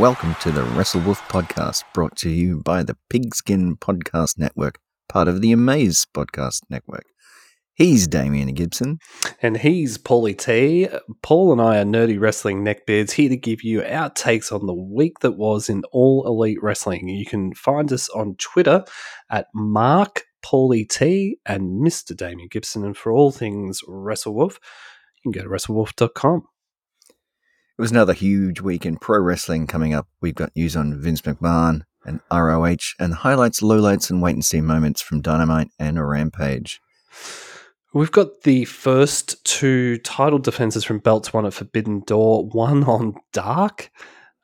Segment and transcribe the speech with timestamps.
[0.00, 4.78] Welcome to the WrestleWolf podcast, brought to you by the Pigskin Podcast Network,
[5.10, 7.04] part of the Amaze Podcast Network.
[7.74, 8.98] He's Damian Gibson.
[9.42, 10.88] And he's Paulie T.
[11.20, 14.72] Paul and I are nerdy wrestling neckbeards here to give you our takes on the
[14.72, 17.10] week that was in All Elite Wrestling.
[17.10, 18.82] You can find us on Twitter
[19.28, 22.16] at Mark Paulie T and Mr.
[22.16, 22.86] Damian Gibson.
[22.86, 24.56] And for all things WrestleWolf,
[25.22, 26.44] you can go to WrestleWolf.com.
[27.80, 30.06] It was another huge week in pro wrestling coming up.
[30.20, 34.60] We've got news on Vince McMahon and ROH and highlights, lowlights, and wait and see
[34.60, 36.78] moments from Dynamite and Rampage.
[37.94, 43.14] We've got the first two title defenses from belts, one at Forbidden Door, one on
[43.32, 43.90] Dark.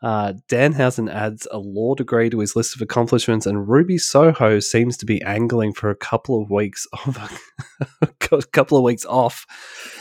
[0.03, 4.97] Uh, Danhausen adds a law degree to his list of accomplishments, and Ruby Soho seems
[4.97, 7.19] to be angling for a couple of weeks of
[8.01, 8.07] a
[8.53, 9.47] couple of weeks off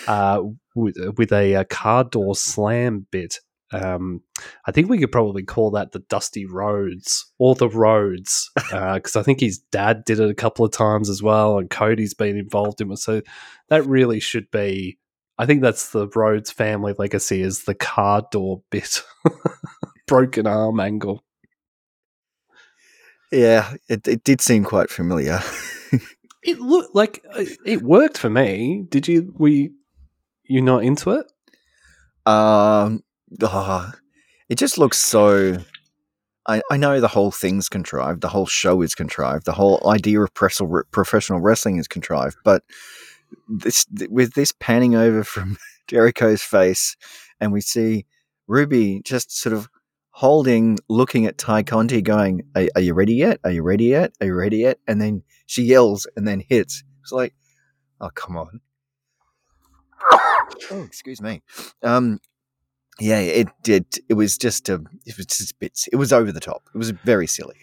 [0.07, 0.41] uh,
[0.75, 3.39] with, with a, a, car door slam bit.
[3.73, 4.21] Um,
[4.67, 9.19] I think we could probably call that the Dusty Rhodes or the Rhodes because uh,
[9.19, 12.37] I think his dad did it a couple of times as well, and Cody's been
[12.37, 12.99] involved in it.
[12.99, 13.21] So
[13.69, 14.97] that really should be.
[15.37, 19.01] I think that's the Rhodes family legacy is the car door bit.
[20.07, 21.23] broken arm angle.
[23.31, 25.39] Yeah, it, it did seem quite familiar.
[26.45, 28.85] It looked like uh, it worked for me.
[28.88, 29.33] Did you?
[29.38, 29.72] Were you,
[30.61, 31.25] not into it?
[32.25, 33.03] Um,
[33.41, 33.91] oh,
[34.47, 35.57] it just looks so.
[36.47, 40.22] I, I know the whole thing's contrived, the whole show is contrived, the whole idea
[40.22, 42.63] of professional wrestling is contrived, but
[43.50, 45.57] this with this panning over from
[45.88, 46.95] Jericho's face,
[47.39, 48.05] and we see
[48.47, 49.67] Ruby just sort of
[50.15, 53.37] holding, looking at Tay Conti, going, are, are, you ready yet?
[53.43, 54.13] Are you ready yet?
[54.21, 54.79] Are you ready yet?
[54.87, 56.85] And then she yells and then hits.
[57.01, 57.35] It's like,
[57.99, 58.61] oh, come on.
[60.71, 61.41] oh, excuse me.
[61.83, 62.21] Um,
[62.97, 63.87] yeah, it did.
[64.07, 65.89] It was just a, it was just bits.
[65.91, 66.69] It was over the top.
[66.73, 67.57] It was very silly.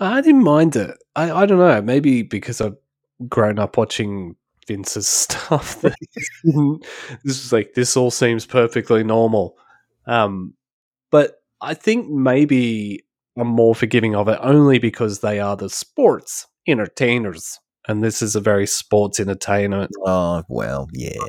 [0.00, 0.98] I didn't mind it.
[1.14, 1.80] I, I don't know.
[1.80, 2.76] Maybe because I've
[3.28, 4.34] grown up watching
[4.66, 5.80] Vince's stuff.
[5.80, 5.94] This
[7.24, 9.56] is like this all seems perfectly normal.
[10.08, 10.54] Um,
[11.12, 13.04] but I think maybe
[13.38, 17.58] I'm more forgiving of it only because they are the sports entertainers.
[17.86, 19.90] And this is a very sports entertainment.
[20.06, 21.20] Oh, well, yeah.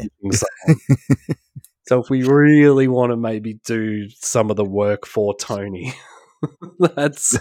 [1.88, 5.94] so if we really want to maybe do some of the work for Tony,
[6.79, 7.38] that's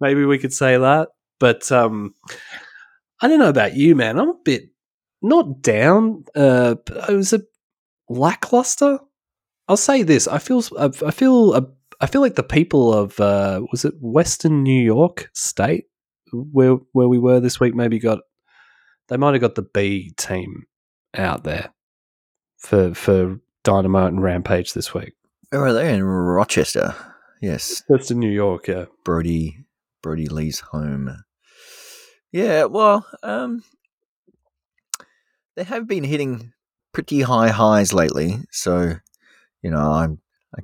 [0.00, 1.08] maybe we could say that.
[1.38, 2.14] But um,
[3.20, 4.18] I don't know about you, man.
[4.18, 4.70] I'm a bit
[5.24, 6.24] not down.
[6.34, 7.42] Uh, but it was a
[8.08, 8.98] lackluster.
[9.66, 11.66] I'll say this: I feel I feel a
[12.04, 15.86] I feel like the people of uh, was it Western New York State
[16.34, 18.18] where where we were this week maybe got
[19.08, 20.64] they might have got the B team
[21.14, 21.72] out there
[22.58, 25.14] for for Dynamite and Rampage this week.
[25.48, 26.94] Where are they in Rochester?
[27.40, 28.68] Yes, Western New York.
[28.68, 29.64] Yeah, Brody
[30.02, 31.24] Brodie Lee's home.
[32.30, 33.64] Yeah, well, um,
[35.56, 36.52] they have been hitting
[36.92, 38.96] pretty high highs lately, so
[39.62, 40.18] you know I'm
[40.54, 40.60] I,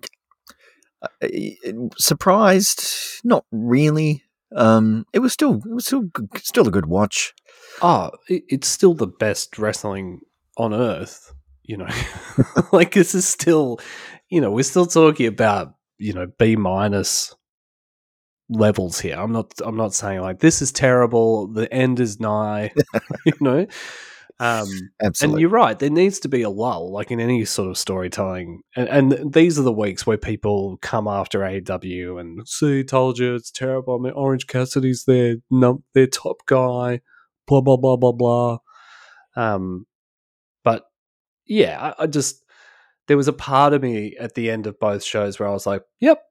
[1.98, 2.84] surprised,
[3.24, 4.24] not really.
[4.54, 7.34] Um, it was still it was still still a good watch.
[7.82, 10.20] Oh, it's still the best wrestling
[10.56, 11.32] on earth.
[11.62, 11.88] You know,
[12.72, 13.78] like this is still,
[14.28, 17.34] you know, we're still talking about you know B minus
[18.48, 19.16] levels here.
[19.16, 21.46] I'm not I'm not saying like this is terrible.
[21.46, 22.72] The end is nigh.
[23.24, 23.66] you know,
[24.40, 25.34] Um, Absolutely.
[25.34, 25.78] and you're right.
[25.78, 28.62] There needs to be a lull, like in any sort of storytelling.
[28.74, 33.34] And, and these are the weeks where people come after AEW and see, told you
[33.34, 33.96] it's terrible.
[33.96, 37.02] I mean, Orange Cassidy's their num- their top guy.
[37.46, 38.58] Blah blah blah blah blah.
[39.36, 39.86] Um,
[40.64, 40.84] but
[41.46, 42.42] yeah, I, I just
[43.08, 45.66] there was a part of me at the end of both shows where I was
[45.66, 46.22] like, "Yep,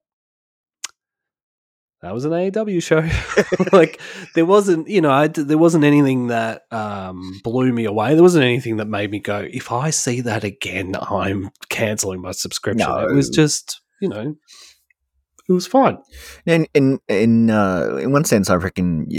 [2.02, 3.08] that was an AEW show.
[3.78, 4.00] like
[4.36, 8.14] there wasn't, you know, I, there wasn't anything that um, blew me away.
[8.14, 12.32] There wasn't anything that made me go, if I see that again, I'm canceling my
[12.32, 12.88] subscription.
[12.88, 13.08] No.
[13.08, 14.36] It was just, you know,
[15.48, 15.98] it was fine.
[16.46, 19.10] In in in uh, in one sense, I reckon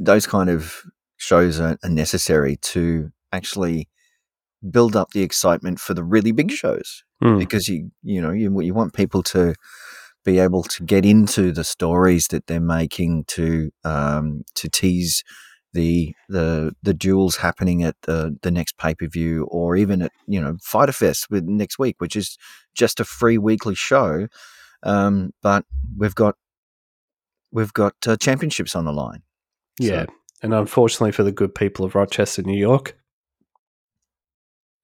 [0.00, 0.82] those kind of
[1.16, 3.88] shows are, are necessary to actually
[4.70, 7.38] build up the excitement for the really big shows Mm.
[7.38, 9.54] because you you know you you want people to
[10.24, 15.22] be able to get into the stories that they're making to um, to tease
[15.72, 20.12] the the the duels happening at the the next pay per view or even at
[20.26, 22.36] you know Fyter Fest with next week, which is
[22.74, 24.28] just a free weekly show,
[24.82, 25.64] um, but
[25.96, 26.36] we've got
[27.50, 29.22] we've got uh, championships on the line.
[29.78, 30.06] Yeah.
[30.42, 32.98] And unfortunately for the good people of Rochester, New York,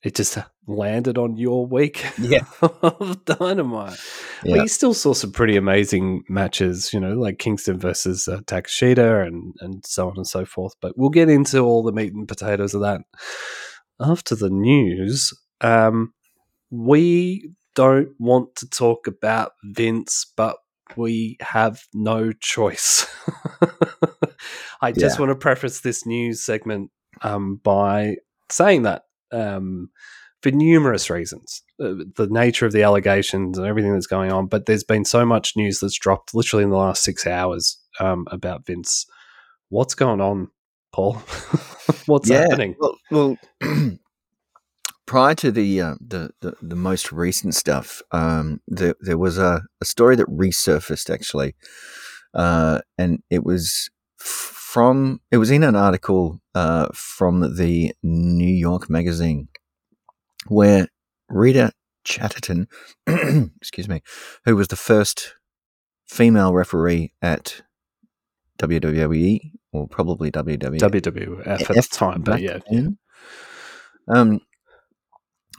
[0.03, 0.39] it just
[0.69, 2.45] landed on your week Yeah.
[2.61, 3.99] of Dynamite.
[4.45, 4.57] Yeah.
[4.57, 9.27] But you still saw some pretty amazing matches, you know, like Kingston versus uh, Takeshita
[9.27, 10.75] and, and so on and so forth.
[10.81, 13.01] But we'll get into all the meat and potatoes of that
[14.01, 15.33] after the news.
[15.61, 16.13] Um,
[16.71, 20.57] we don't want to talk about Vince, but
[20.97, 23.07] we have no choice.
[24.81, 25.21] I just Yeah.
[25.27, 26.91] want to preface this news segment
[27.23, 28.17] um, by
[28.51, 29.91] saying that um,
[30.43, 34.47] for numerous reasons, uh, the nature of the allegations and everything that's going on.
[34.47, 38.27] But there's been so much news that's dropped literally in the last six hours um,
[38.31, 39.07] about Vince.
[39.69, 40.49] What's going on,
[40.93, 41.15] Paul?
[42.07, 42.77] What's Yeah, happening?
[42.79, 43.37] Well, well
[45.07, 49.63] prior to the, uh, the the the most recent stuff, um, there there was a,
[49.81, 51.55] a story that resurfaced actually,
[52.35, 58.89] uh, and it was from it was in an article uh, from the New York
[58.91, 59.49] Magazine,
[60.49, 60.89] where
[61.29, 61.73] Rita
[62.05, 62.69] Chatterton,
[63.07, 64.03] excuse me,
[64.45, 65.35] who was the first
[66.07, 67.63] female referee at
[68.59, 72.99] WWE or probably WWE WWF at the time, but back yeah, then.
[74.09, 74.41] Um,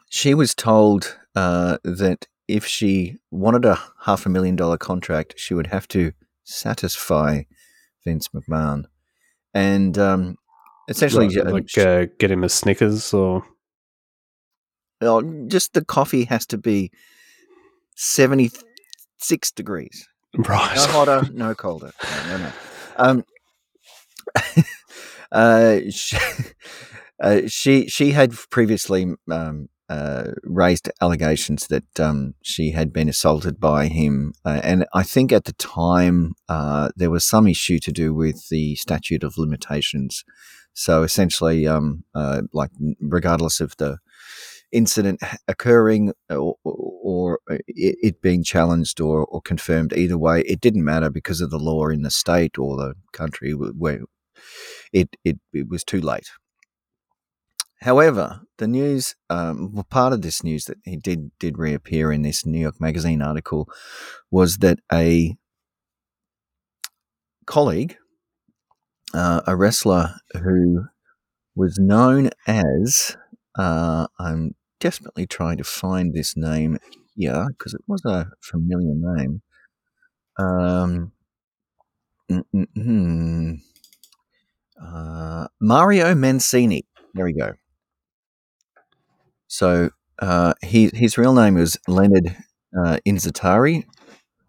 [0.10, 5.54] she was told uh, that if she wanted a half a million dollar contract, she
[5.54, 6.14] would have to
[6.44, 7.44] satisfy
[8.04, 8.86] Vince McMahon,
[9.54, 10.36] and um,
[10.88, 13.44] essentially, Right, uh, like uh, get him a Snickers or
[15.02, 16.92] uh, just the coffee has to be
[17.96, 18.52] seventy
[19.18, 20.08] six degrees.
[20.36, 20.76] right.
[20.76, 21.92] no hotter, no colder.
[22.04, 22.52] No, no, no.
[22.98, 23.24] Um,
[25.32, 26.18] uh, she,
[27.24, 33.60] uh, she she had previously um, uh, raised allegations that um, she had been assaulted
[33.60, 37.92] by him, uh, and I think at the time uh, there was some issue to
[37.92, 40.24] do with the statute of limitations.
[40.74, 43.98] So essentially, um, uh, like regardless of the
[44.72, 49.94] incident occurring or, or it, it being challenged or, or confirmed.
[49.94, 53.52] Either way it didn't matter because of the law in the state or the country
[53.52, 54.02] where
[54.94, 56.30] it, it, it was too late.
[57.82, 62.22] However the news um, well, part of this news that he did did reappear in
[62.24, 63.70] this new york magazine article
[64.30, 65.38] was that a
[67.46, 67.96] colleague
[69.14, 70.84] uh, a wrestler who
[71.56, 73.18] was known as
[73.58, 76.78] uh, I'm desperately trying to find this name
[77.16, 79.42] here because it was a familiar name.
[80.38, 81.12] Um,
[82.32, 83.60] mm, mm, mm.
[84.82, 86.86] uh, Mario Mancini.
[87.14, 87.54] There we go.
[89.48, 92.36] So uh, he, his real name is Leonard
[92.78, 93.86] uh, Inzitari,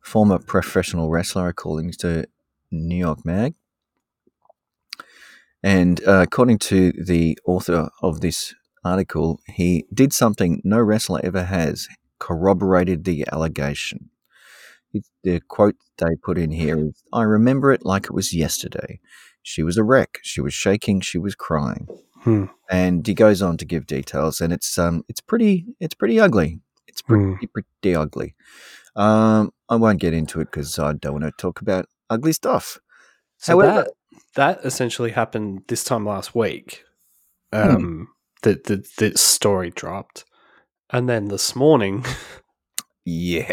[0.00, 2.26] former professional wrestler, according to
[2.70, 3.54] New York Mag.
[5.62, 11.44] And uh, according to the author of this article, he did something no wrestler ever
[11.44, 14.10] has corroborated the allegation.
[15.22, 18.98] The quote they put in here is I remember it like it was yesterday.
[19.42, 20.18] She was a wreck.
[20.22, 21.00] She was shaking.
[21.00, 21.86] She was crying.
[22.22, 22.46] Hmm.
[22.70, 26.60] And he goes on to give details, and it's um it's pretty it's pretty ugly.
[26.88, 27.44] It's pretty Hmm.
[27.52, 28.34] pretty ugly.
[28.96, 32.78] Um, I won't get into it because I don't want to talk about ugly stuff.
[33.38, 33.90] So However- that
[34.34, 36.82] that essentially happened this time last week.
[37.54, 38.04] Hmm.
[38.42, 40.24] That the, the story dropped,
[40.90, 42.04] and then this morning,
[43.04, 43.50] Yeah.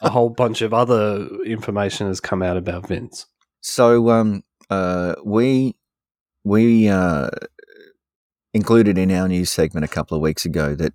[0.00, 3.26] a whole bunch of other information has come out about Vince.
[3.60, 5.76] So um uh we
[6.42, 7.28] we uh
[8.54, 10.94] included in our news segment a couple of weeks ago that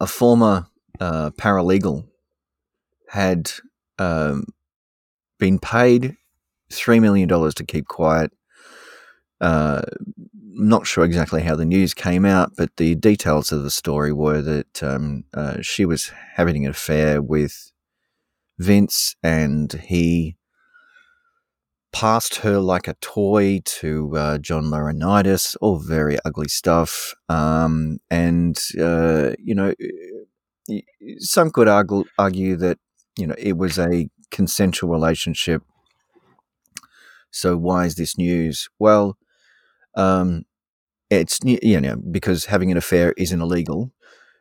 [0.00, 0.66] a former
[0.98, 2.06] uh, paralegal
[3.10, 3.52] had
[3.98, 4.46] um,
[5.38, 6.16] been paid
[6.70, 8.32] $3 million to keep quiet.
[10.54, 14.42] Not sure exactly how the news came out, but the details of the story were
[14.42, 17.72] that um, uh, she was having an affair with
[18.58, 20.36] Vince and he
[21.90, 27.14] passed her like a toy to uh, John Laurinaitis, all very ugly stuff.
[27.28, 29.72] Um, and, uh, you know,
[31.18, 32.78] some could argue, argue that,
[33.18, 35.62] you know, it was a consensual relationship.
[37.30, 38.68] So why is this news?
[38.78, 39.16] Well,
[39.94, 40.44] um,
[41.10, 43.92] it's, you know, because having an affair isn't illegal.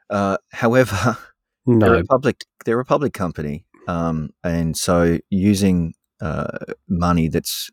[0.09, 1.17] Uh, however,
[1.65, 1.79] no.
[1.85, 3.65] they're, a public, they're a public company.
[3.87, 7.69] Um, and so using uh, money that's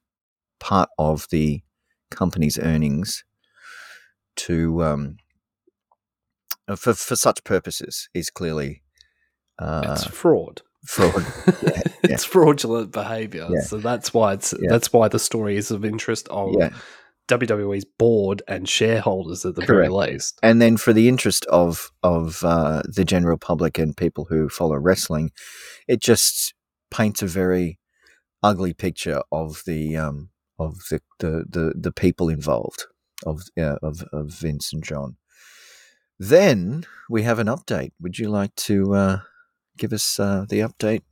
[0.59, 1.63] part of the
[2.11, 3.25] company's earnings
[4.37, 5.17] to um,
[6.67, 8.83] uh, for for such purposes is clearly
[9.59, 10.63] uh, it's fraud.
[10.87, 11.27] Fraud.
[11.63, 13.49] Yeah, it's fraudulent behavior.
[13.51, 13.61] Yeah.
[13.61, 16.55] So that's why it's that's why the story is of interest of
[17.29, 19.91] WWE's board and shareholders at the Correct.
[19.91, 20.39] very least.
[20.43, 24.77] And then for the interest of of uh, the general public and people who follow
[24.77, 25.31] wrestling,
[25.87, 26.55] it just
[26.91, 27.79] paints a very
[28.43, 32.87] ugly picture of the um, of the, the, the, the people involved
[33.25, 35.17] of, uh, of of Vince and John.
[36.19, 37.93] Then we have an update.
[38.01, 39.21] Would you like to uh,
[39.77, 41.03] give us uh, the update,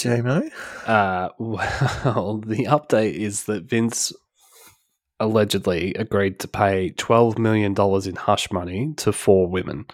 [0.00, 0.48] Damo?
[0.86, 4.12] Uh, well, the update is that Vince
[5.18, 7.74] allegedly agreed to pay $12 million
[8.08, 9.84] in hush money to four women.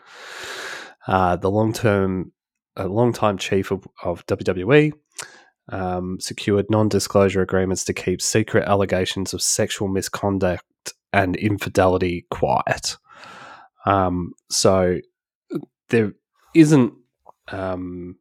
[1.09, 2.33] Uh, the long term
[2.77, 4.93] a long-time chief of, of WWE,
[5.71, 10.63] um, secured non-disclosure agreements to keep secret allegations of sexual misconduct
[11.13, 12.97] and infidelity quiet.
[13.87, 15.01] Um, so
[15.89, 16.13] there
[16.55, 16.93] isn't
[17.49, 18.17] um,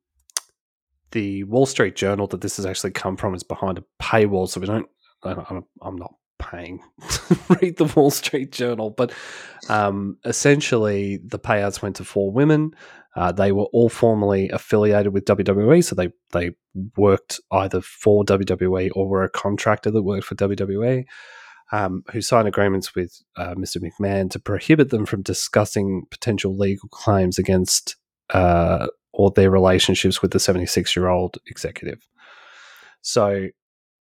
[1.15, 4.59] the Wall Street Journal that this has actually come from is behind a paywall, so
[4.59, 4.87] we don't.
[5.23, 9.13] I'm not paying to read the Wall Street Journal, but
[9.69, 12.71] um, essentially the payouts went to four women.
[13.15, 16.51] Uh, they were all formerly affiliated with WWE, so they they
[16.97, 21.05] worked either for WWE or were a contractor that worked for WWE,
[21.71, 23.77] um, who signed agreements with uh, Mr.
[23.77, 27.95] McMahon to prohibit them from discussing potential legal claims against
[28.31, 32.07] uh, or their relationships with the 76 year old executive.
[33.01, 33.47] So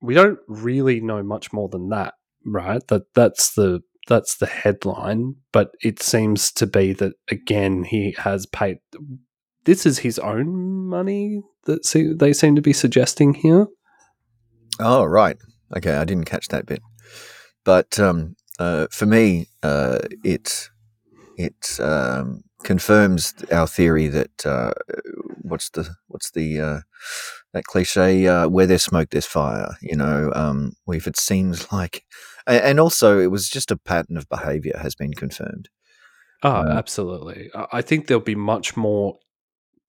[0.00, 2.86] we don't really know much more than that, right?
[2.88, 8.44] That that's the that's the headline, but it seems to be that again he has
[8.46, 8.78] paid.
[9.64, 13.68] This is his own money that see, they seem to be suggesting here.
[14.80, 15.36] Oh right,
[15.76, 16.82] okay, I didn't catch that bit,
[17.64, 20.68] but um, uh, for me, uh, it
[21.36, 24.72] it um, confirms our theory that uh,
[25.42, 26.80] what's the what's the uh,
[27.52, 32.04] that cliche uh, where there's smoke there's fire you know um, if it seems like
[32.46, 35.68] and also it was just a pattern of behavior has been confirmed.
[36.42, 37.50] Oh um, absolutely.
[37.72, 39.18] I think there'll be much more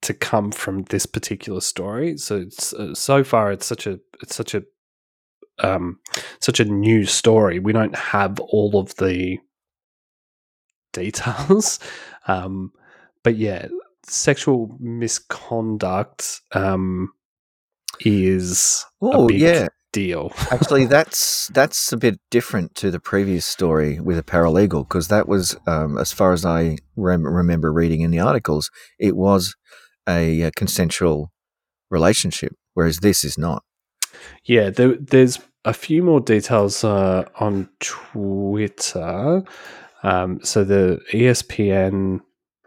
[0.03, 2.17] to come from this particular story.
[2.17, 4.63] So it's uh, so far it's such a it's such a
[5.59, 5.99] um
[6.39, 7.59] such a new story.
[7.59, 9.37] We don't have all of the
[10.95, 11.79] details
[12.27, 12.71] um
[13.23, 13.67] but yeah
[14.03, 17.11] sexual misconduct um
[18.01, 20.33] is oh yeah deal.
[20.51, 25.27] Actually, that's that's a bit different to the previous story with a paralegal because that
[25.27, 29.55] was, um, as far as I rem- remember reading in the articles, it was
[30.07, 31.31] a, a, consensual
[31.89, 33.63] relationship, whereas this is not.
[34.43, 39.43] Yeah, there, there's a few more details uh, on Twitter.
[40.05, 42.19] Um, so the ESPN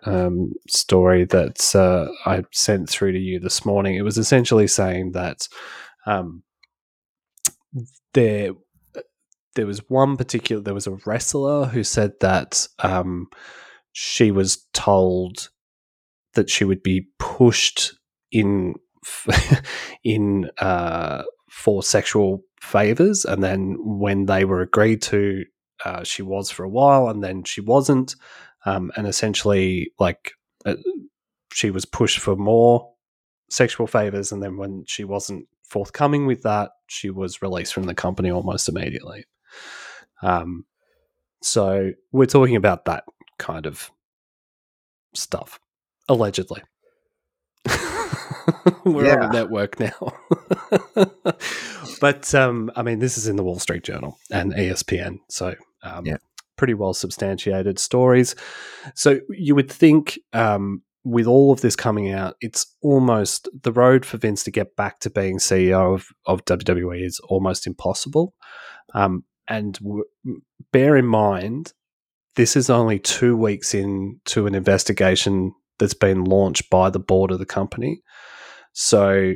[0.05, 5.13] um, story that uh, I sent through to you this morning, it was essentially saying
[5.13, 5.49] that
[6.05, 6.43] um,
[8.15, 8.51] there
[9.55, 13.29] there was one particular there was a wrestler who said that um,
[13.93, 15.49] she was told
[16.35, 17.93] that she would be pushed
[18.33, 18.75] in
[20.05, 25.45] in uh, for sexual favors, and then when they were agreed to,
[25.85, 28.17] uh, she was for a while, and then she wasn't,
[28.65, 30.33] um, and essentially like
[30.65, 30.77] uh,
[31.53, 32.93] she was pushed for more
[33.51, 37.95] sexual favors, and then when she wasn't forthcoming with that, she was released from the
[37.95, 39.25] company almost immediately.
[40.23, 40.65] Um,
[41.43, 43.05] so we're talking about that
[43.39, 43.91] kind of
[45.15, 45.61] stuff,
[46.09, 46.63] allegedly.
[48.85, 49.17] we're yeah.
[49.17, 50.15] on a network now.
[52.01, 56.05] but um, I mean, this is in the Wall Street Journal and ESPN, so um,
[56.07, 56.17] Yeah.
[56.57, 58.35] pretty well substantiated stories.
[58.95, 64.05] So you would think, um, with all of this coming out, it's almost the road
[64.05, 68.35] for Vince to get back to being CEO of, of WWE is almost impossible.
[68.95, 70.05] Um, and w-
[70.73, 71.73] bear in mind,
[72.37, 77.39] this is only two weeks into an investigation that's been launched by the board of
[77.39, 78.03] the company.
[78.73, 79.35] So,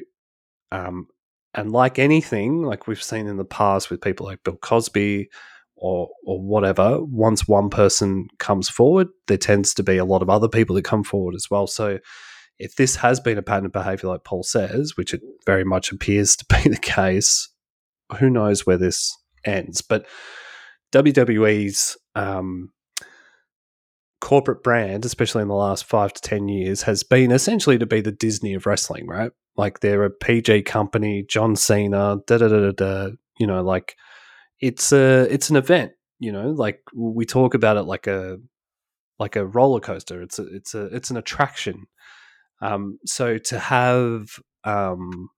[0.73, 1.07] um,
[1.55, 5.29] and like anything, like we've seen in the past with people like Bill Cosby
[5.83, 10.31] or or whatever, once one person comes forward, there tends to be a lot of
[10.31, 11.67] other people that come forward as well.
[11.67, 11.99] So,
[12.59, 15.91] if this has been a pattern of behavior, like Paul says, which it very much
[15.91, 17.49] appears to be the case,
[18.19, 19.13] who knows where this
[19.45, 19.83] ends?
[19.83, 20.07] But
[20.93, 22.71] WWE's um,
[24.21, 28.01] corporate brand, especially in the last five to 10 years, has been essentially to be
[28.01, 29.33] the Disney of wrestling, right?
[29.57, 33.09] Like they're a PG company, John Cena, da da da da da.
[33.41, 33.97] You know, like
[34.63, 35.93] it's a it's an event.
[36.19, 38.39] You know, like we talk about it like a
[39.19, 40.23] like a roller coaster.
[40.23, 41.87] It's a it's a it's an attraction.
[42.63, 44.29] Um, so to have
[44.65, 45.29] um,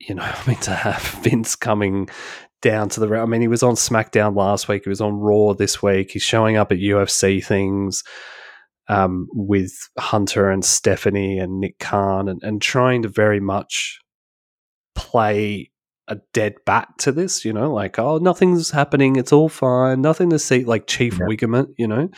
[0.00, 2.08] you know, I mean, to have Vince coming
[2.62, 3.14] down to the.
[3.16, 4.82] I mean, he was on SmackDown last week.
[4.84, 6.10] He was on Raw this week.
[6.10, 8.02] He's showing up at UFC things
[8.88, 14.00] um, with Hunter and Stephanie and Nick Khan, and, and trying to very much
[14.96, 15.70] play
[16.10, 17.44] a dead bat to this.
[17.44, 19.16] You know, like oh, nothing's happening.
[19.16, 20.02] It's all fine.
[20.02, 20.64] Nothing to see.
[20.64, 21.26] Like Chief Yeah.
[21.26, 22.08] Wiggerman, you know.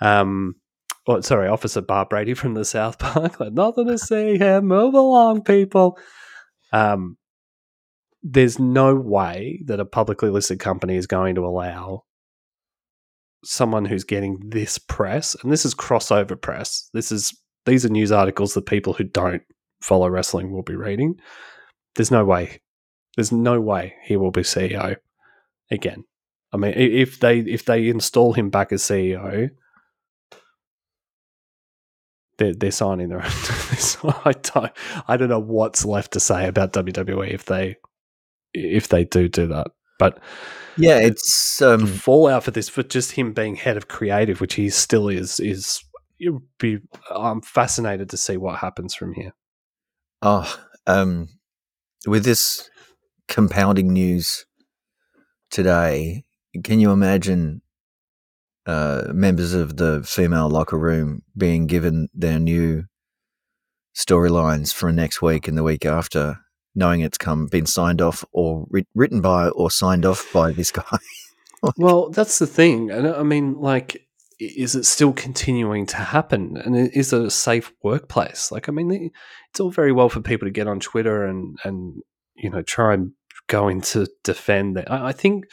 [0.00, 0.54] Um,
[1.06, 3.40] oh, sorry, Officer Barbrady from the South Park.
[3.40, 4.62] Like nothing to see here.
[4.62, 5.98] Move along, people.
[6.72, 7.16] Um,
[8.22, 12.04] there's no way that a publicly listed company is going to allow
[13.44, 16.88] someone who's getting this press, and this is crossover press.
[16.92, 19.42] This is these are news articles that people who don't
[19.82, 21.14] follow wrestling will be reading.
[21.96, 22.60] There's no way.
[23.18, 24.94] There's no way he will be CEO
[25.72, 26.04] again.
[26.52, 29.50] I mean, if they if they install him back as CEO,
[32.36, 33.30] they're, they're signing their own.
[33.76, 34.70] so I don't
[35.08, 37.78] I don't know what's left to say about WWE if they
[38.54, 39.66] if they do do that.
[39.98, 40.20] But
[40.76, 44.70] Yeah, it's um, fallout for this for just him being head of creative, which he
[44.70, 45.82] still is, is
[46.20, 46.78] it would be.
[47.10, 49.34] I'm fascinated to see what happens from here.
[50.22, 51.30] oh, um,
[52.06, 52.70] with this
[53.28, 54.46] compounding news
[55.50, 56.24] today,
[56.64, 57.62] can you imagine
[58.66, 62.84] uh, members of the female locker room being given their new
[63.96, 66.38] storylines for next week and the week after,
[66.74, 70.70] knowing it's come been signed off or writ- written by or signed off by this
[70.72, 70.98] guy?
[71.76, 74.06] Well, that's the thing, and I mean, like,
[74.38, 76.56] is it still continuing to happen?
[76.56, 78.52] And is it a safe workplace?
[78.52, 79.10] Like, I mean,
[79.50, 81.96] it's all very well for people to get on Twitter and and
[82.36, 83.12] you know try and
[83.48, 84.90] go to defend that.
[84.90, 85.46] I, I think.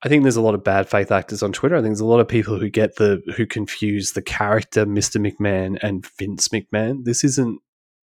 [0.00, 1.74] I think there's a lot of bad faith actors on Twitter.
[1.74, 5.20] I think there's a lot of people who get the who confuse the character Mr.
[5.20, 7.04] McMahon and Vince McMahon.
[7.04, 7.60] This isn't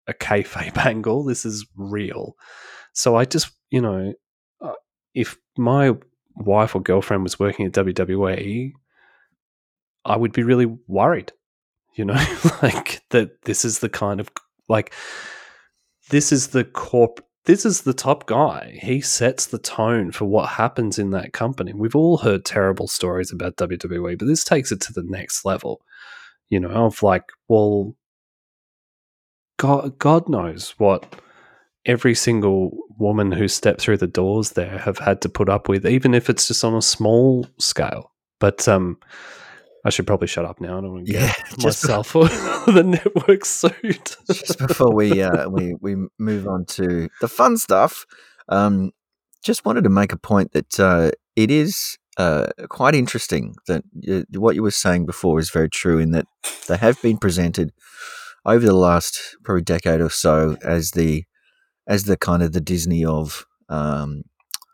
[0.07, 1.25] a kayfabe angle.
[1.25, 2.37] This is real.
[2.93, 4.13] So I just, you know,
[4.61, 4.73] uh,
[5.15, 5.97] if my
[6.37, 8.73] wife or girlfriend was working at WWE,
[10.05, 11.33] I would be really worried.
[11.95, 12.15] You know,
[12.63, 13.43] like that.
[13.43, 14.31] This is the kind of
[14.69, 14.93] like
[16.11, 17.25] this is the corp.
[17.51, 18.79] This is the top guy.
[18.81, 21.73] He sets the tone for what happens in that company.
[21.73, 25.81] We've all heard terrible stories about WWE, but this takes it to the next level.
[26.49, 27.97] You know, of like, well,
[29.59, 31.21] God, God knows what
[31.85, 35.85] every single woman who stepped through the doors there have had to put up with,
[35.85, 38.13] even if it's just on a small scale.
[38.39, 38.97] But um,
[39.85, 40.79] I should probably shut up now.
[40.79, 42.13] I don't want to Yeah, get just- myself
[42.67, 44.17] the network suit.
[44.31, 48.05] just before we uh, we we move on to the fun stuff,
[48.49, 48.91] um,
[49.43, 54.23] just wanted to make a point that uh, it is uh, quite interesting that uh,
[54.39, 56.27] what you were saying before is very true in that
[56.69, 57.71] they have been presented
[58.45, 61.25] over the last probably decade or so as the
[61.87, 64.23] as the kind of the Disney of um,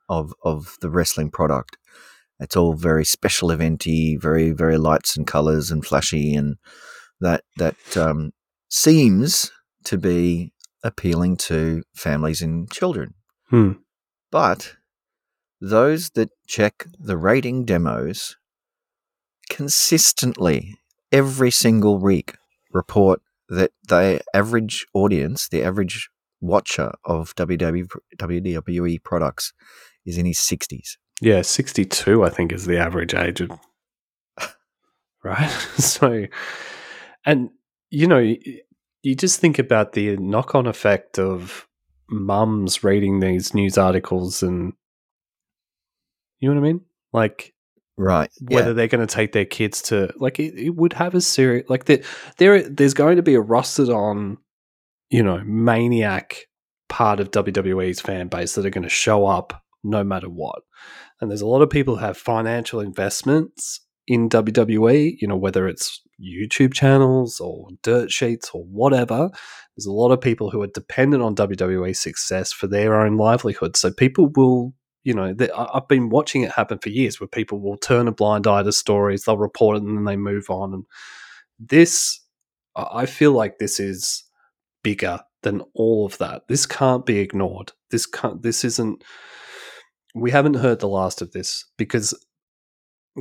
[0.09, 1.77] of of the wrestling product.
[2.39, 6.57] It's all very special eventy, very very lights and colors and flashy, and
[7.21, 8.33] that that um,
[8.69, 9.51] seems
[9.85, 13.15] to be appealing to families and children.
[13.49, 13.73] Hmm.
[14.31, 14.75] But
[15.61, 18.37] those that check the rating demos
[19.49, 20.79] consistently
[21.13, 22.37] every single week
[22.73, 29.53] report that the average audience, the average watcher of WWE, WWE products
[30.05, 30.97] is in his 60s.
[31.21, 33.51] Yeah, 62, I think, is the average age of.
[35.25, 35.49] Right?
[35.79, 36.27] so,
[37.25, 37.51] and,
[37.91, 38.19] you know,
[39.03, 41.67] you just think about the knock on effect of
[42.09, 44.73] mums reading these news articles and
[46.39, 46.81] you know what I mean?
[47.13, 47.55] Like
[47.97, 48.31] Right.
[48.41, 48.73] whether Yeah.
[48.75, 51.87] they're going to take their kids to like it, it would have a serious like
[51.87, 52.03] there
[52.37, 54.37] there there's going to be a rusted on
[55.11, 56.37] you know maniac
[56.89, 60.63] part of WWE's fan base that are going to show up no matter what
[61.21, 65.67] and there's a lot of people who have financial investments in WWE you know whether
[65.69, 69.31] it's YouTube channels or dirt sheets or whatever
[69.77, 73.77] there's a lot of people who are dependent on WWE success for their own livelihood
[73.77, 74.73] so people will
[75.07, 78.09] you know, th- I- I've been watching it happen for years where people will turn
[78.09, 80.75] a blind eye to stories, they'll report it and then they move on.
[80.75, 80.85] And
[81.61, 82.21] this,
[82.75, 84.25] I feel like this is
[84.83, 86.49] bigger than all of that.
[86.49, 87.71] This can't be ignored.
[87.93, 89.05] This can't, this isn't,
[90.17, 92.15] we haven't heard the last of this because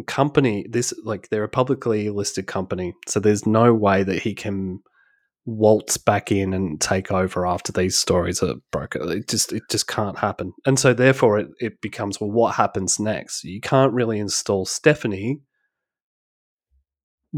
[0.08, 2.94] company, this, like, they're a publicly listed company.
[3.08, 4.80] So there's no way that he can
[5.46, 9.10] waltz back in and take over after these stories are broken.
[9.12, 10.54] It just it just can't happen.
[10.66, 13.44] And so therefore it, it becomes well what happens next?
[13.44, 15.42] You can't really install Stephanie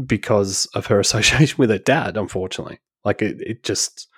[0.06, 2.80] because of her association with her dad, unfortunately.
[3.04, 4.08] Like it, it just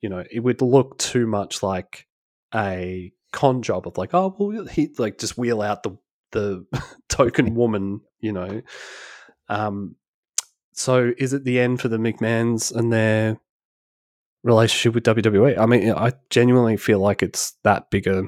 [0.00, 2.06] you know, it would look too much like
[2.54, 5.96] a con job of like, oh well he like just wheel out the
[6.32, 6.66] the
[7.08, 8.62] token woman, you know.
[9.48, 9.96] Um
[10.72, 13.38] so is it the end for the McMahons and their
[14.44, 15.58] relationship with WWE?
[15.58, 18.24] I mean, I genuinely feel like it's that big a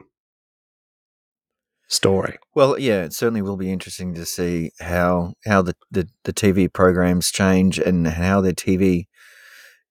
[1.91, 2.39] story.
[2.55, 6.73] Well, yeah, it certainly will be interesting to see how how the, the, the TV
[6.73, 9.07] programs change and how their TV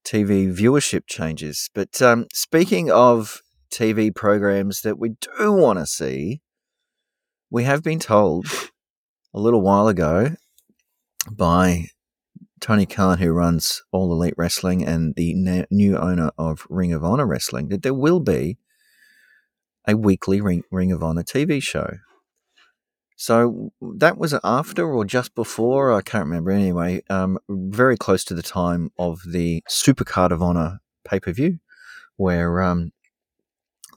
[0.06, 1.70] TV viewership changes.
[1.74, 6.42] But um, speaking of TV programs that we do want to see,
[7.50, 8.48] we have been told
[9.34, 10.36] a little while ago
[11.32, 11.88] by
[12.60, 17.26] Tony Khan, who runs All Elite Wrestling and the new owner of Ring of Honor
[17.26, 18.58] Wrestling, that there will be
[19.88, 21.98] a weekly Ring, Ring of Honor TV show.
[23.16, 28.34] So that was after or just before, I can't remember anyway, um, very close to
[28.34, 31.60] the time of the Supercard of Honor pay per view,
[32.16, 32.92] where um,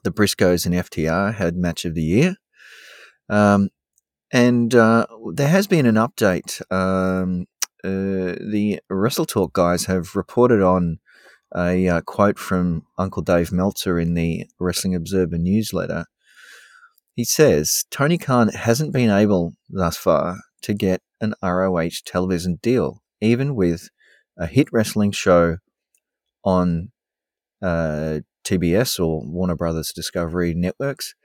[0.03, 2.35] the Briscoes and FTR had match of the year.
[3.29, 3.69] Um,
[4.31, 6.61] and uh, there has been an update.
[6.71, 7.45] Um,
[7.83, 10.99] uh, the Wrestle Talk guys have reported on
[11.55, 16.05] a uh, quote from Uncle Dave Meltzer in the Wrestling Observer newsletter.
[17.15, 23.03] He says Tony Khan hasn't been able thus far to get an ROH television deal,
[23.21, 23.89] even with
[24.37, 25.57] a hit wrestling show
[26.43, 26.91] on
[27.61, 31.15] uh, TBS or Warner Brothers Discovery networks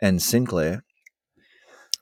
[0.00, 0.84] and Sinclair.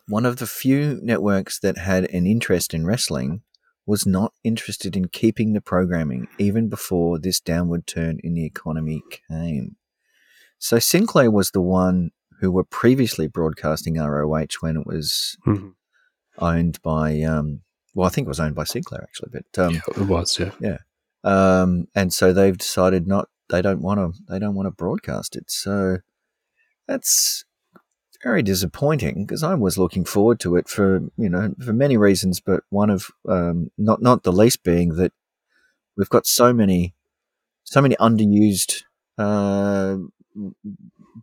[0.08, 3.42] One of the few networks that had an interest in wrestling
[3.86, 9.02] was not interested in keeping the programming even before this downward turn in the economy
[9.28, 9.76] came.
[10.58, 15.74] So Sinclair was the one who were previously broadcasting ROH when it was Mhm.
[16.38, 17.62] owned by, um,
[17.94, 20.38] well, I think it was owned by Sinclair actually, but um, yeah, it was.
[20.60, 20.78] Yeah,
[21.24, 25.36] um, and so they've decided not they don't want to they don't want to broadcast
[25.36, 25.44] it.
[25.50, 25.98] So
[26.88, 27.44] that's
[28.24, 32.40] very disappointing because I was looking forward to it for you know for many reasons,
[32.40, 35.12] but one of um, not not the least being that
[35.96, 36.94] we've got so many
[37.64, 38.82] so many underused
[39.18, 39.96] uh,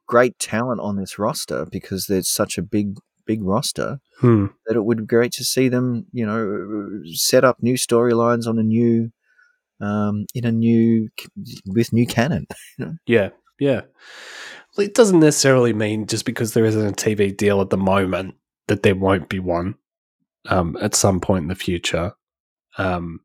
[0.08, 4.48] great talent on this roster because there's such a big big roster Hmm.
[4.66, 8.60] that it would be great to see them, you know, set up new storylines on
[8.60, 9.12] a new,
[9.82, 11.10] um, in a new
[11.66, 12.48] with new canon.
[13.08, 13.82] yeah, yeah.
[14.78, 18.36] Well, it doesn't necessarily mean just because there isn't a TV deal at the moment
[18.68, 19.76] that there won't be one
[20.48, 22.14] um, at some point in the future.
[22.78, 23.22] Um,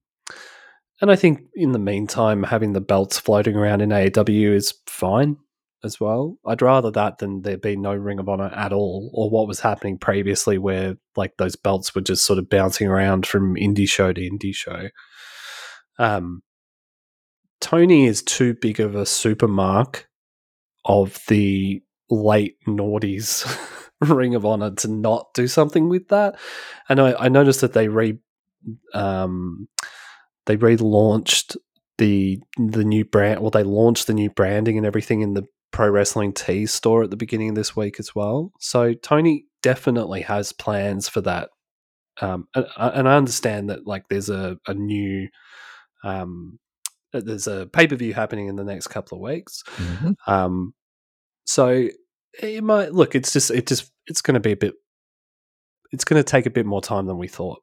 [1.00, 5.36] and I think in the meantime, having the belts floating around in AEW is fine
[5.84, 6.38] as well.
[6.46, 9.60] I'd rather that than there be no Ring of Honor at all, or what was
[9.60, 14.12] happening previously, where like those belts were just sort of bouncing around from indie show
[14.12, 14.88] to indie show.
[15.98, 16.42] Um,
[17.60, 20.04] Tony is too big of a supermark
[20.84, 23.46] of the late noughties
[24.00, 26.36] Ring of Honor to not do something with that.
[26.88, 28.18] And I, I noticed that they re
[28.92, 29.68] um,
[30.46, 31.56] they relaunched
[31.98, 33.40] the the new brand.
[33.40, 37.10] Well, they launched the new branding and everything in the Pro Wrestling Tees store at
[37.10, 38.52] the beginning of this week as well.
[38.60, 41.48] So Tony definitely has plans for that.
[42.20, 45.28] Um, and, and I understand that like there's a, a new
[46.04, 46.58] um,
[47.12, 49.62] there's a pay per view happening in the next couple of weeks.
[50.26, 50.74] Um,
[51.44, 51.88] so
[52.40, 53.14] it might look.
[53.14, 54.74] It's just it just it's going to be a bit.
[55.92, 57.62] It's going to take a bit more time than we thought.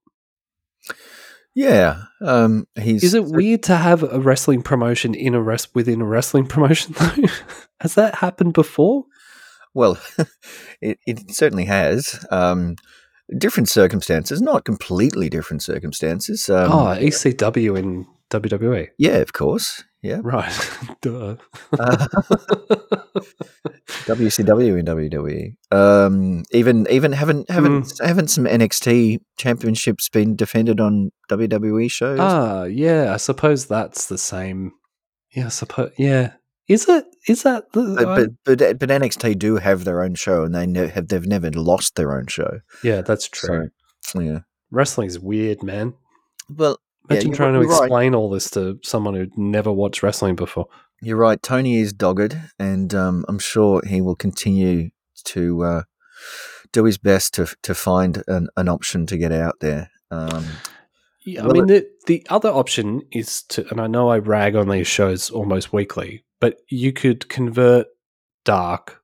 [1.53, 3.03] Yeah, um, he's.
[3.03, 6.95] Is it weird to have a wrestling promotion in a rest within a wrestling promotion
[6.97, 7.27] though?
[7.81, 9.05] Has that happened before?
[9.73, 9.99] Well,
[10.81, 12.25] it, it certainly has.
[12.31, 12.75] Um,
[13.37, 16.49] different circumstances, not completely different circumstances.
[16.49, 18.87] Um, oh, ECW in WWE.
[18.97, 19.83] yeah, of course.
[20.01, 20.51] Yeah, Right.
[21.01, 21.35] Duh.
[21.79, 22.07] uh,
[24.07, 25.55] WCW and WWE.
[25.71, 32.19] Um, even even haven't haven't haven't some NXT championships been defended on WWE shows?
[32.19, 33.13] Ah, yeah.
[33.13, 34.71] I suppose that's the same.
[35.35, 35.91] Yeah, I suppose.
[35.97, 36.33] Yeah.
[36.67, 37.05] Is it?
[37.27, 37.95] Is that the?
[37.95, 41.27] but, but but but NXT do have their own show, and they ne- have they've
[41.27, 42.61] never lost their own show.
[42.83, 43.69] yeah, that's true.
[44.01, 44.39] So, yeah.
[44.71, 45.93] Wrestling's weird, man.
[46.49, 46.79] Well,
[47.11, 47.83] Imagine you're- trying to you're right.
[47.83, 50.67] explain all this to someone who'd never watched wrestling before.
[51.01, 51.41] You're right.
[51.41, 54.89] Tony is dogged, and um, I'm sure he will continue
[55.25, 55.81] to uh,
[56.71, 59.89] do his best to to find an, an option to get out there.
[60.11, 60.45] Um,
[61.23, 64.69] Yeah, I mean, the, the other option is to, and I know I rag on
[64.69, 67.85] these shows almost weekly, but you could convert
[68.43, 69.01] Dark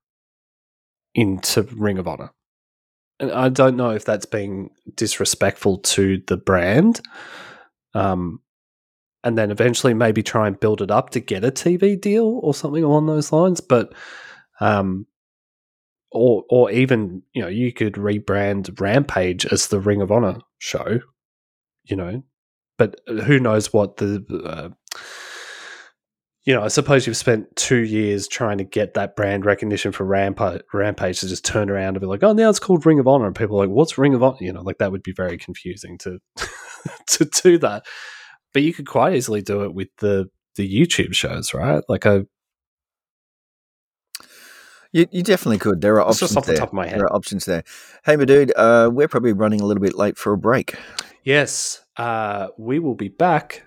[1.14, 2.32] into Ring of Honor.
[3.20, 7.02] And I don't know if that's being disrespectful to the brand.
[7.98, 8.42] Um,
[9.24, 12.54] and then eventually maybe try and build it up to get a TV deal or
[12.54, 13.60] something along those lines.
[13.60, 13.94] But,
[14.60, 15.08] um,
[16.12, 21.00] or or even you know you could rebrand Rampage as the Ring of Honor show,
[21.84, 22.24] you know,
[22.78, 24.70] but who knows what the uh,
[26.48, 30.06] you know I suppose you've spent two years trying to get that brand recognition for
[30.06, 33.08] Rampage, Rampage to just turn around and be like, oh, now it's called Ring of
[33.08, 34.38] Honor, and people are like, what's Ring of Honor?
[34.40, 36.20] You know, like that would be very confusing to
[37.08, 37.86] to do that.
[38.54, 41.84] But you could quite easily do it with the the YouTube shows, right?
[41.90, 42.26] Like a
[44.94, 45.82] you, you definitely could.
[45.82, 46.60] There are options just off the there.
[46.60, 47.00] top of my head.
[47.00, 47.64] There are options there.
[48.06, 50.76] Hey, my dude, uh, we're probably running a little bit late for a break.
[51.26, 53.67] Yes, uh, we will be back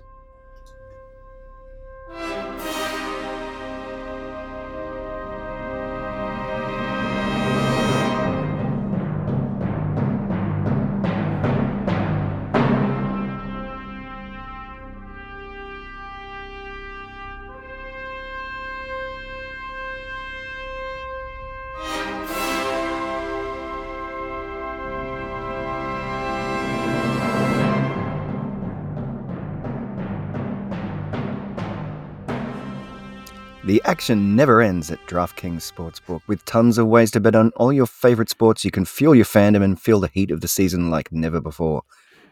[34.01, 36.21] Action never ends at DraftKings Sportsbook.
[36.25, 39.25] With tons of ways to bet on all your favorite sports, you can fuel your
[39.25, 41.83] fandom and feel the heat of the season like never before.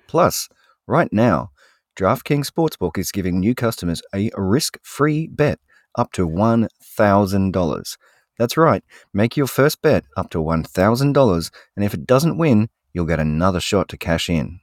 [0.08, 0.50] Plus,
[0.88, 1.52] right now,
[1.96, 5.60] DraftKings Sportsbook is giving new customers a risk free bet
[5.94, 7.98] up to $1,000.
[8.40, 13.06] That's right, make your first bet up to $1,000, and if it doesn't win, you'll
[13.06, 14.60] get another shot to cash in.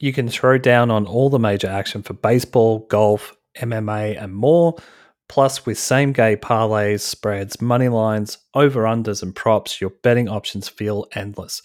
[0.00, 4.74] You can throw down on all the major action for baseball, golf, MMA, and more.
[5.28, 10.68] Plus, with same game parlays, spreads, money lines, over unders, and props, your betting options
[10.68, 11.62] feel endless.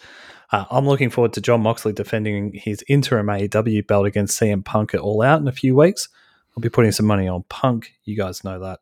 [0.51, 4.93] Uh, I'm looking forward to Jon Moxley defending his interim AEW belt against CM Punk
[4.93, 6.09] at All Out in a few weeks.
[6.55, 7.93] I'll be putting some money on Punk.
[8.03, 8.79] You guys know that.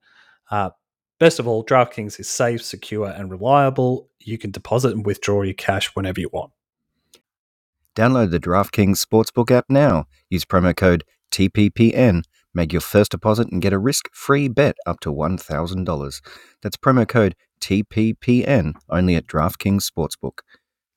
[0.50, 0.72] Uh,
[1.20, 4.10] best of all, DraftKings is safe, secure, and reliable.
[4.20, 6.52] You can deposit and withdraw your cash whenever you want.
[7.96, 10.08] Download the DraftKings Sportsbook app now.
[10.30, 12.24] Use promo code TPPN.
[12.54, 16.22] Make your first deposit and get a risk free bet up to $1,000.
[16.62, 20.40] That's promo code TPPN only at DraftKings Sportsbook.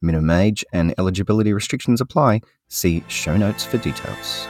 [0.03, 2.41] Minimum age and eligibility restrictions apply.
[2.69, 4.49] See show notes for details.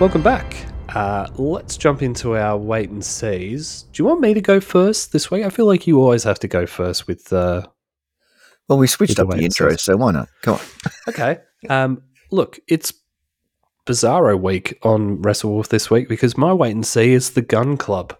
[0.00, 0.69] Welcome back.
[0.94, 3.82] Uh, let's jump into our wait and sees.
[3.92, 5.44] Do you want me to go first this week?
[5.44, 7.32] I feel like you always have to go first with.
[7.32, 7.66] Uh...
[8.68, 10.28] Well, we switched up the it intro, so why not?
[10.42, 10.60] Come on.
[11.08, 11.38] Okay.
[11.68, 12.92] Um, look, it's
[13.86, 18.16] Bizarro week on WrestleWolf this week because my wait and see is the Gunn Club.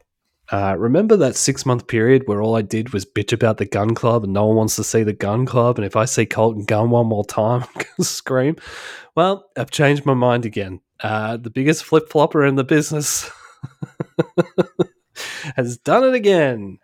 [0.50, 3.94] Uh, remember that six month period where all I did was bitch about the Gunn
[3.94, 5.78] Club and no one wants to see the Gunn Club?
[5.78, 8.56] And if I see Colton Gunn one more time, I'm going to scream.
[9.14, 10.80] Well, I've changed my mind again.
[11.02, 13.30] Uh, the biggest flip flopper in the business
[15.56, 16.78] has done it again.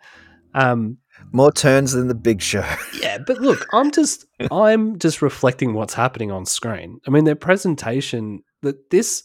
[0.53, 0.97] Um,
[1.31, 2.65] More turns than the big show.
[3.01, 6.99] yeah, but look, I'm just I'm just reflecting what's happening on screen.
[7.05, 9.23] I mean, their presentation that this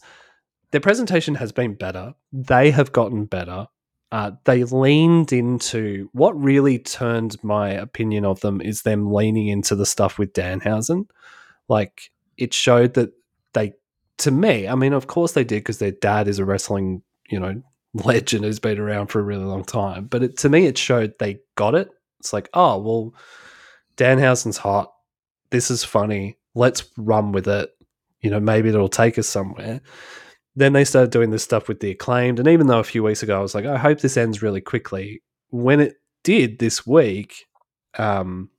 [0.71, 2.13] their presentation has been better.
[2.31, 3.67] They have gotten better.
[4.11, 9.75] Uh, they leaned into what really turned my opinion of them is them leaning into
[9.75, 11.05] the stuff with Danhausen.
[11.67, 13.11] Like it showed that
[13.53, 13.73] they,
[14.19, 17.39] to me, I mean, of course they did because their dad is a wrestling, you
[17.39, 17.61] know,
[17.93, 20.05] legend who's been around for a really long time.
[20.05, 21.89] But it, to me, it showed they got it.
[22.19, 23.13] It's like, oh, well,
[23.97, 24.93] Danhausen's hot.
[25.49, 26.37] This is funny.
[26.55, 27.71] Let's run with it.
[28.21, 29.81] You know, maybe it'll take us somewhere.
[30.55, 32.39] Then they started doing this stuff with the acclaimed.
[32.39, 34.61] And even though a few weeks ago I was like, I hope this ends really
[34.61, 37.45] quickly, when it did this week,
[37.97, 38.49] um,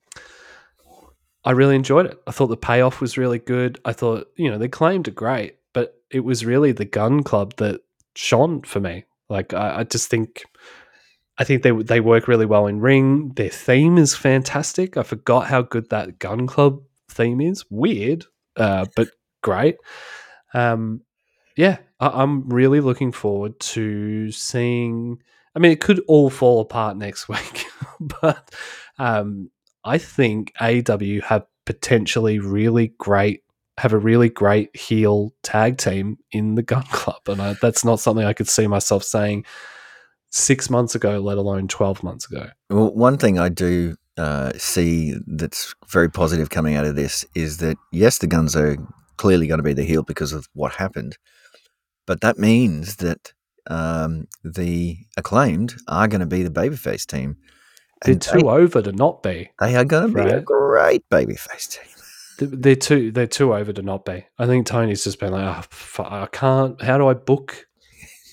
[1.44, 2.18] I really enjoyed it.
[2.26, 3.78] I thought the payoff was really good.
[3.85, 7.54] I thought, you know, the Acclaimed are great, but it was really the Gunn Club
[7.57, 7.83] that
[8.14, 9.04] shone for me.
[9.28, 10.44] Like I, I just think
[11.37, 13.33] I think they they work really well in ring.
[13.35, 14.96] Their theme is fantastic.
[14.96, 17.64] I forgot how good that Gunn Club theme is.
[17.70, 18.24] Weird,
[18.57, 19.09] uh, but
[19.42, 19.76] great.
[20.52, 21.02] Um,
[21.57, 25.18] yeah, I, am really looking forward to seeing.
[25.57, 27.66] I mean, it could all fall apart next week,
[28.00, 28.50] but
[28.98, 29.50] um,
[29.84, 33.42] I think AEW have potentially really great
[33.78, 38.00] have a really great heel tag team in the Gunn Club, and I, that's not
[38.00, 39.44] something I could see myself saying
[40.30, 42.48] six months ago, let alone twelve months ago.
[42.70, 47.58] Well, one thing I do uh, see that's very positive coming out of this is
[47.58, 48.76] that yes, the Gunns are
[49.16, 51.18] clearly going to be the heel because of what happened,
[52.06, 53.32] but that means that
[53.66, 57.36] um, the acclaimed are going to be the babyface team.
[58.04, 59.50] They're too they, over to not be.
[59.60, 60.28] They are going to right?
[60.28, 61.90] be a great babyface team.
[62.38, 64.26] They're too they're too over to not be.
[64.38, 65.66] I think Tony's just been like,
[65.98, 66.80] oh, I can't.
[66.82, 67.66] How do I book?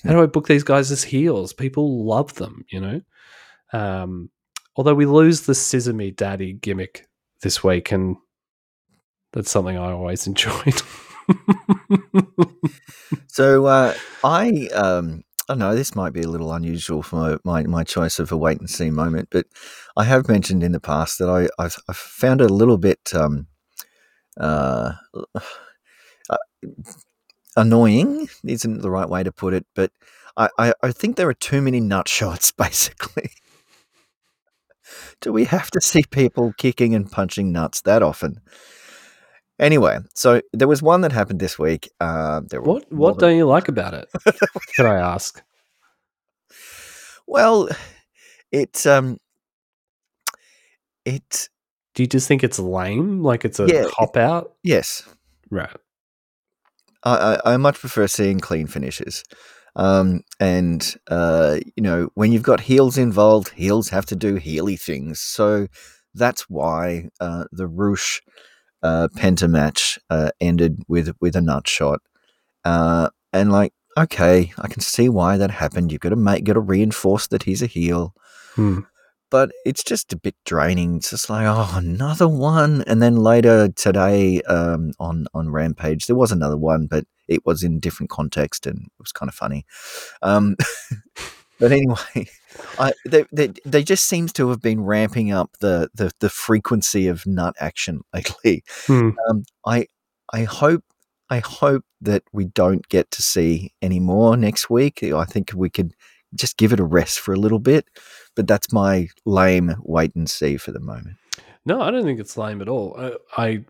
[0.04, 1.52] How do I book these guys as heels?
[1.52, 3.00] People love them, you know.
[3.72, 4.30] Um,
[4.76, 7.06] although we lose the Scissor Me Daddy gimmick
[7.42, 8.16] this week, and
[9.32, 10.82] that's something I always enjoyed.
[13.28, 17.62] so uh, I um, I know this might be a little unusual for my, my,
[17.64, 19.44] my, choice of a wait and see moment, but
[19.98, 23.12] I have mentioned in the past that I, I've, I've found it a little bit
[23.14, 23.48] um,
[24.40, 24.92] uh,
[25.34, 26.36] uh,
[27.54, 29.92] annoying isn't the right way to put it, but
[30.38, 33.32] I, I, I think there are too many nut shots, basically.
[35.20, 38.40] Do we have to see people kicking and punching nuts that often?
[39.62, 41.88] Anyway, so there was one that happened this week.
[42.00, 44.08] Uh, what what don't you like about it?
[44.76, 45.40] Can I ask?
[47.28, 47.68] Well,
[48.50, 49.18] it um,
[51.04, 51.48] it
[51.94, 53.22] do you just think it's lame?
[53.22, 54.54] Like it's a yeah, cop out?
[54.64, 55.04] Yes.
[55.48, 55.70] Right.
[57.04, 59.22] I, I, I, much prefer seeing clean finishes.
[59.76, 64.80] Um, and, uh, you know, when you've got heels involved, heels have to do heely
[64.80, 65.20] things.
[65.20, 65.66] So
[66.14, 68.22] that's why uh, the Rush
[68.82, 72.00] uh, Penta match uh, ended with, with a nut shot.
[72.64, 75.92] Uh, and, like, okay, I can see why that happened.
[75.92, 78.14] You've got to make, got to reinforce that he's a heel.
[78.54, 78.80] Hmm
[79.32, 80.96] but it's just a bit draining.
[80.96, 82.84] It's just like, oh, another one.
[82.86, 87.62] And then later today um, on on Rampage, there was another one, but it was
[87.62, 89.64] in different context and it was kind of funny.
[90.20, 90.54] Um,
[91.58, 92.28] but anyway,
[92.78, 97.08] I, they, they, they just seems to have been ramping up the, the, the frequency
[97.08, 98.64] of nut action lately.
[98.86, 99.10] Hmm.
[99.28, 99.86] Um, I
[100.32, 100.82] I hope
[101.30, 105.02] I hope that we don't get to see any more next week.
[105.02, 105.94] I think we could
[106.34, 107.86] just give it a rest for a little bit.
[108.34, 111.16] But that's my lame wait and see for the moment.
[111.64, 112.96] No, I don't think it's lame at all.
[112.98, 113.64] I, I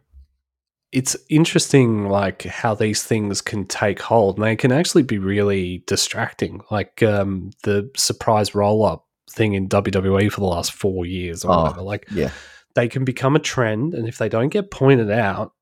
[0.92, 5.82] it's interesting like how these things can take hold and they can actually be really
[5.86, 6.60] distracting.
[6.70, 11.52] Like um, the surprise roll up thing in WWE for the last four years or
[11.52, 11.82] oh, whatever.
[11.82, 12.30] Like yeah.
[12.74, 15.52] they can become a trend and if they don't get pointed out,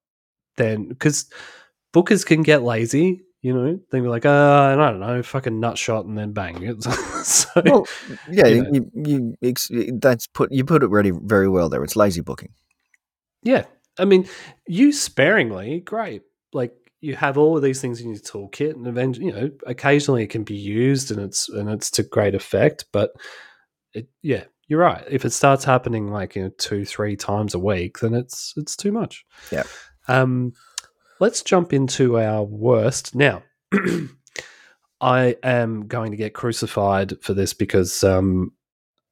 [0.57, 1.31] then because
[1.95, 5.79] bookers can get lazy you know, they'd be like, uh, I don't know, fucking nut
[5.79, 6.79] shot, and then bang.
[7.23, 7.87] so, well,
[8.31, 11.83] yeah, you, you, you, that's put you put it really very well there.
[11.83, 12.53] It's lazy booking.
[13.43, 13.64] Yeah,
[14.01, 14.27] I mean,
[14.67, 16.23] use sparingly, great.
[16.53, 20.25] Like you have all of these things in your toolkit, and eventually, you know, occasionally
[20.25, 22.87] it can be used, and it's and it's to great effect.
[22.93, 23.13] But
[23.95, 25.05] it, yeah, you're right.
[25.09, 28.77] If it starts happening like you know two, three times a week, then it's it's
[28.77, 29.25] too much.
[29.51, 29.65] Yeah.
[30.09, 30.53] Um,
[31.21, 33.15] let's jump into our worst.
[33.15, 33.43] Now,
[35.01, 38.53] I am going to get crucified for this because um,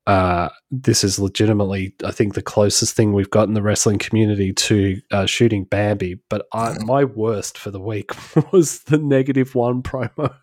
[0.08, 4.54] uh, this is legitimately, I think, the closest thing we've got in the wrestling community
[4.54, 6.18] to uh, shooting Bambi.
[6.30, 8.12] But I, my worst for the week
[8.52, 10.34] was the negative one promo.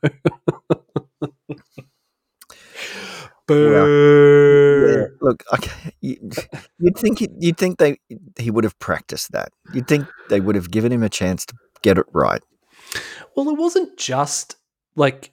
[3.47, 3.71] Boo!
[4.87, 6.17] Yeah, look, okay, you,
[6.79, 7.97] would think he, you'd think they
[8.37, 9.49] he would have practiced that.
[9.73, 12.41] You'd think they would have given him a chance to get it right.
[13.35, 14.57] Well, it wasn't just
[14.95, 15.31] like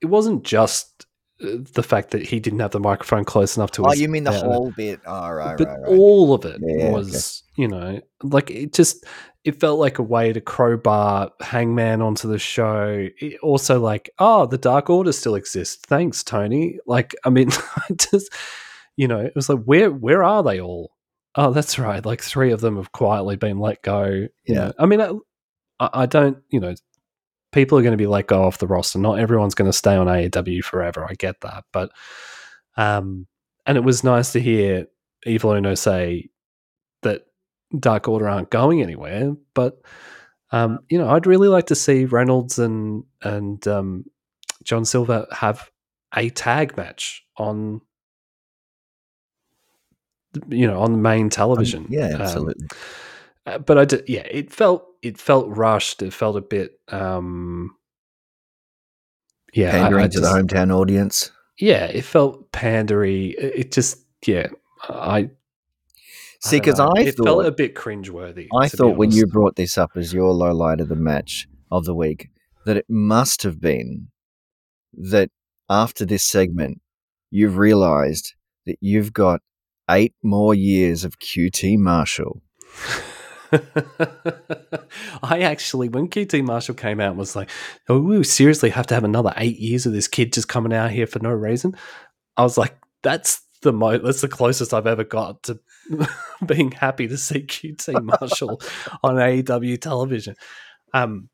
[0.00, 0.95] it wasn't just
[1.38, 3.84] the fact that he didn't have the microphone close enough to.
[3.84, 5.00] Oh, you mean the whole bit?
[5.06, 5.98] Oh, right, but right, right.
[5.98, 7.62] all of it yeah, was, okay.
[7.62, 9.04] you know, like it just
[9.44, 13.06] it felt like a way to crowbar Hangman onto the show.
[13.18, 15.84] It also, like, oh, the Dark Order still exists.
[15.86, 16.78] Thanks, Tony.
[16.86, 17.50] Like, I mean,
[17.96, 18.32] just
[18.96, 20.92] you know, it was like, where where are they all?
[21.34, 22.04] Oh, that's right.
[22.04, 24.06] Like three of them have quietly been let go.
[24.06, 24.54] You Yeah.
[24.54, 25.10] know, I mean, I,
[25.78, 26.38] I don't.
[26.48, 26.74] You know,
[27.56, 28.98] people are going to be let go off the roster.
[28.98, 31.04] Not everyone's going to stay on AEW forever.
[31.08, 31.90] I get that, but
[32.76, 33.26] um,
[33.64, 34.86] and it was nice to hear
[35.24, 36.28] Evil Uno say
[37.02, 37.26] that
[37.78, 39.34] Dark Order aren't going anywhere.
[39.54, 39.80] But
[40.52, 44.04] um, you know, I'd really like to see Reynolds and and um,
[44.62, 45.70] John Silver have
[46.14, 47.80] a tag match on
[50.48, 51.84] you know on the main television.
[51.84, 52.66] Um, yeah, Um, absolutely.
[53.46, 56.02] uh, but I did, yeah, it felt it felt rushed.
[56.02, 57.76] It felt a bit, um,
[59.52, 61.30] yeah, I- Pandering I to the hometown audience.
[61.58, 63.34] Yeah, it felt pandery.
[63.34, 64.48] It, it just, yeah,
[64.88, 65.30] I
[66.40, 66.92] See, because know.
[66.94, 68.48] I, it felt a bit cringeworthy.
[68.60, 71.84] I thought when you brought this up as your low light of the match of
[71.84, 72.28] the week
[72.66, 74.08] that it must have been
[74.92, 75.30] that
[75.70, 76.80] after this segment
[77.30, 78.34] you've realized
[78.66, 79.40] that you've got
[79.88, 82.42] eight more years of QT Marshall.
[85.22, 87.50] I actually, when QT Marshall came out, and was like,
[87.88, 90.90] "Oh, we seriously have to have another eight years of this kid just coming out
[90.90, 91.76] here for no reason."
[92.36, 95.60] I was like, "That's the mo- That's the closest I've ever got to
[96.46, 98.60] being happy to see QT Marshall
[99.02, 100.36] on AEW television."
[100.92, 101.28] Um,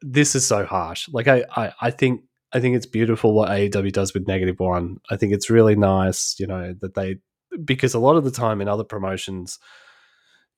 [0.00, 1.08] this is so harsh.
[1.10, 2.22] Like, I, I, I think.
[2.52, 4.98] I think it's beautiful what AEW does with Negative One.
[5.10, 7.16] I think it's really nice, you know, that they
[7.64, 9.58] because a lot of the time in other promotions,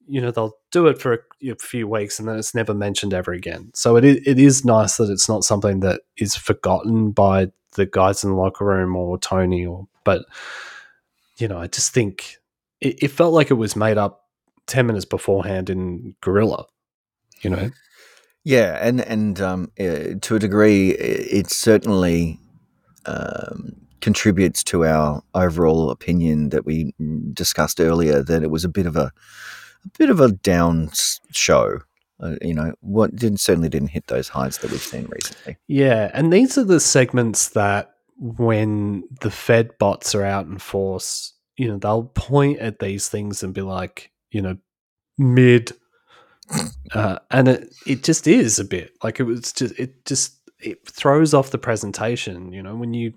[0.08, 3.32] you know they'll do it for a, few weeks and then it's never mentioned ever
[3.32, 3.70] again.
[3.74, 7.86] So it is, it is nice that it's not something that is forgotten by the
[7.86, 10.24] guys in the locker room or Tony or but
[11.38, 12.36] you know I just think
[12.80, 14.24] it, it felt like it was made up
[14.66, 16.66] ten minutes beforehand in Gorilla.
[17.42, 17.70] You know,
[18.44, 22.40] Yeah, and and um, uh, to a degree, i- it certainly
[23.04, 28.68] um, contributes to our overall opinion that we mm, discussed earlier that it was a
[28.70, 29.12] bit of a,
[29.86, 30.90] a bit of a down
[31.32, 31.80] show.
[32.18, 35.56] Uh, you know, what didn't certainly didn't hit those highs that we've seen recently.
[35.68, 41.34] Yeah, and these are the segments that when the Fed bots are out in force,
[41.56, 44.56] you know, they'll point at these things and be like, you know,
[45.18, 45.72] mid.
[46.94, 50.88] Uh, and it, it just is a bit like it was just it just it
[50.88, 53.12] throws off the presentation you know when you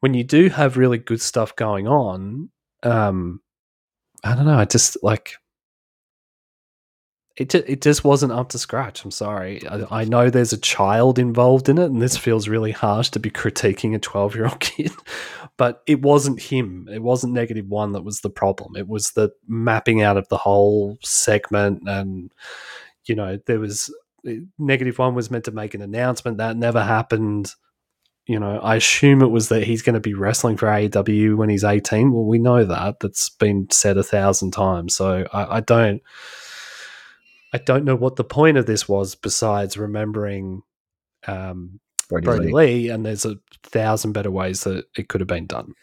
[0.00, 2.48] when you do have really good stuff going on
[2.82, 3.38] um
[4.24, 5.34] i don't know i just like
[7.36, 9.04] it, ju- it just wasn't up to scratch.
[9.04, 9.66] I'm sorry.
[9.66, 13.18] I, I know there's a child involved in it, and this feels really harsh to
[13.18, 14.92] be critiquing a 12 year old kid,
[15.56, 16.88] but it wasn't him.
[16.92, 18.76] It wasn't negative one that was the problem.
[18.76, 21.82] It was the mapping out of the whole segment.
[21.88, 22.32] And,
[23.06, 23.92] you know, there was
[24.26, 27.52] eh, negative one was meant to make an announcement that never happened.
[28.26, 31.48] You know, I assume it was that he's going to be wrestling for AEW when
[31.48, 32.12] he's 18.
[32.12, 33.00] Well, we know that.
[33.00, 34.94] That's been said a thousand times.
[34.94, 36.00] So I, I don't.
[37.54, 40.62] I don't know what the point of this was besides remembering
[41.28, 41.78] um,
[42.08, 42.52] Brodie Brodie Lee.
[42.52, 45.74] Lee, and there's a thousand better ways that it could have been done.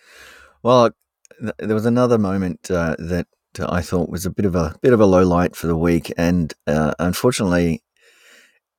[0.64, 0.92] Well,
[1.40, 4.92] th- there was another moment uh, that I thought was a bit of a bit
[4.92, 7.82] of a low light for the week, and uh, unfortunately,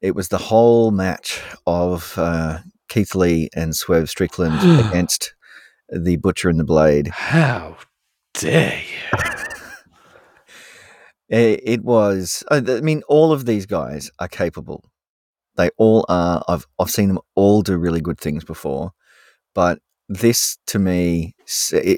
[0.02, 2.58] it was the whole match of uh,
[2.90, 5.34] Keith Lee and Swerve Strickland against
[5.88, 7.08] the Butcher and the Blade.
[7.08, 7.78] How
[8.34, 9.44] dare you?
[11.32, 12.44] It, it was.
[12.50, 14.84] I I mean, all of these guys are capable.
[15.56, 16.44] They all are.
[16.48, 18.92] I've I've seen them all do really good things before,
[19.54, 21.34] but this to me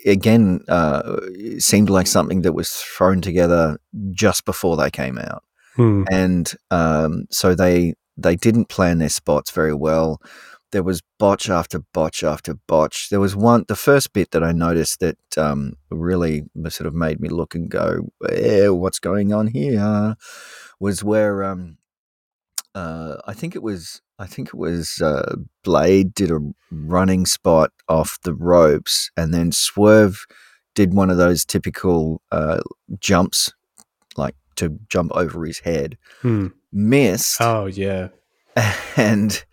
[0.07, 1.17] again uh,
[1.59, 3.77] seemed like something that was thrown together
[4.13, 5.43] just before they came out,
[5.77, 6.05] Hmm.
[6.13, 10.21] and um, so they they didn't plan their spots very well.
[10.75, 13.09] There was botch after botch after botch.
[13.09, 17.21] There was one, the first bit that I noticed that um, really sort of made
[17.21, 20.17] me look and go, eh, "What's going on here?"
[20.81, 21.79] Was where um,
[22.75, 26.41] uh, I think it was, I think it was uh, Blade did a
[26.73, 30.27] running spot off the ropes, and then Swerve
[30.75, 32.63] did one of those typical uh,
[32.99, 33.53] jumps,
[34.17, 35.97] like to jump over his head.
[36.23, 36.49] Hmm.
[36.73, 38.09] Missed Oh yeah.
[38.97, 39.45] and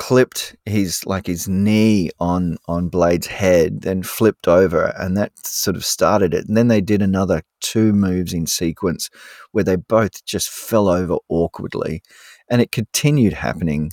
[0.00, 5.76] clipped his like his knee on on Blade's head, then flipped over, and that sort
[5.76, 6.48] of started it.
[6.48, 9.10] And then they did another two moves in sequence
[9.52, 12.02] where they both just fell over awkwardly,
[12.48, 13.90] and it continued happening.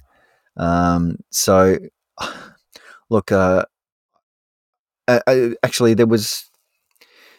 [0.56, 1.78] Um, so,
[3.10, 3.66] look, uh,
[5.10, 6.50] uh, uh, actually, there was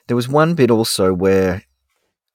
[0.08, 1.62] there was one bit also where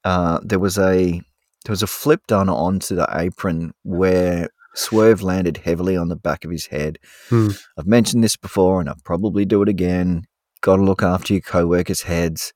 [0.03, 1.21] uh, there was a
[1.63, 6.45] there was a flip done onto the apron where Swerve landed heavily on the back
[6.45, 6.99] of his head.
[7.29, 7.49] Hmm.
[7.77, 10.23] I've mentioned this before, and I'll probably do it again.
[10.61, 12.53] Got to look after your co-workers' heads.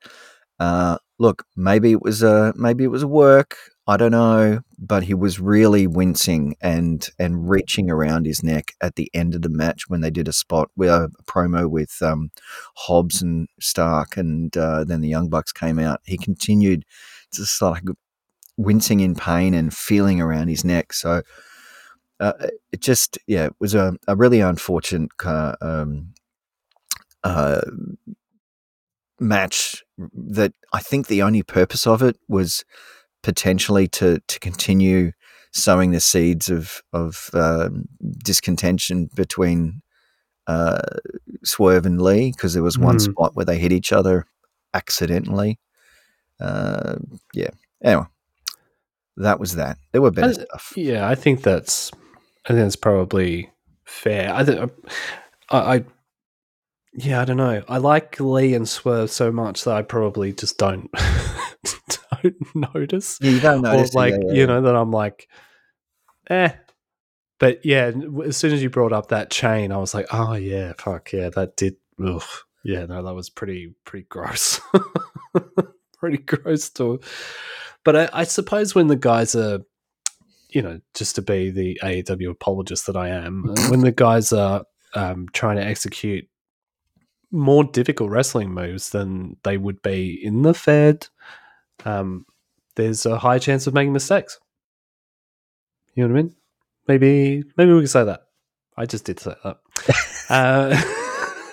[0.59, 3.57] Uh, look, maybe it was a maybe it was a work.
[3.89, 8.95] I don't know, but he was really wincing and and reaching around his neck at
[8.95, 12.31] the end of the match when they did a spot with a promo with um,
[12.75, 16.01] Hobbs and Stark, and uh, then the Young Bucks came out.
[16.05, 16.83] He continued
[17.33, 17.83] just like
[18.57, 20.91] wincing in pain and feeling around his neck.
[20.91, 21.21] So
[22.19, 22.33] uh,
[22.71, 26.13] it just yeah, it was a, a really unfortunate uh, um,
[27.23, 27.61] uh,
[29.19, 32.63] match that I think the only purpose of it was
[33.23, 35.11] potentially to to continue
[35.51, 37.85] sowing the seeds of of um,
[38.23, 39.81] discontention between
[40.45, 40.79] uh,
[41.43, 43.01] Swerve and Lee because there was one Mm.
[43.11, 44.25] spot where they hit each other
[44.73, 45.59] accidentally.
[46.39, 46.95] Uh,
[47.33, 47.49] yeah.
[47.83, 48.05] Anyway,
[49.17, 49.77] that was that.
[49.91, 50.73] There were better I- stuff.
[50.77, 51.91] Yeah, I think that's
[52.47, 53.51] I think that's probably
[53.83, 54.33] fair.
[54.33, 54.71] I think
[55.49, 55.85] I, I
[56.93, 57.61] yeah, I don't know.
[57.67, 60.89] I like Lee and Swerve so much that I probably just don't
[62.23, 63.19] don't notice.
[63.21, 63.89] Yeah, you don't notice.
[63.89, 65.27] it, like, yeah, yeah, you know, that I'm like,
[66.29, 66.53] eh.
[67.39, 67.91] But yeah,
[68.25, 71.29] as soon as you brought up that chain, I was like, oh yeah, fuck yeah,
[71.29, 71.75] that did.
[72.03, 72.23] Ugh.
[72.63, 74.59] Yeah, no, that was pretty pretty gross,
[75.99, 76.99] pretty gross too.
[77.85, 79.59] But I, I suppose when the guys are,
[80.57, 84.33] you know, just to be the AEW apologist that I am, uh, when the guys
[84.33, 84.63] are
[84.95, 86.27] um, trying to execute
[87.29, 91.09] more difficult wrestling moves than they would be in the Fed,
[91.85, 92.25] um,
[92.75, 94.39] there's a high chance of making mistakes.
[95.93, 96.35] You know what I mean?
[96.87, 98.21] Maybe maybe we can say that.
[98.75, 99.57] I just did say that.
[100.31, 101.03] uh,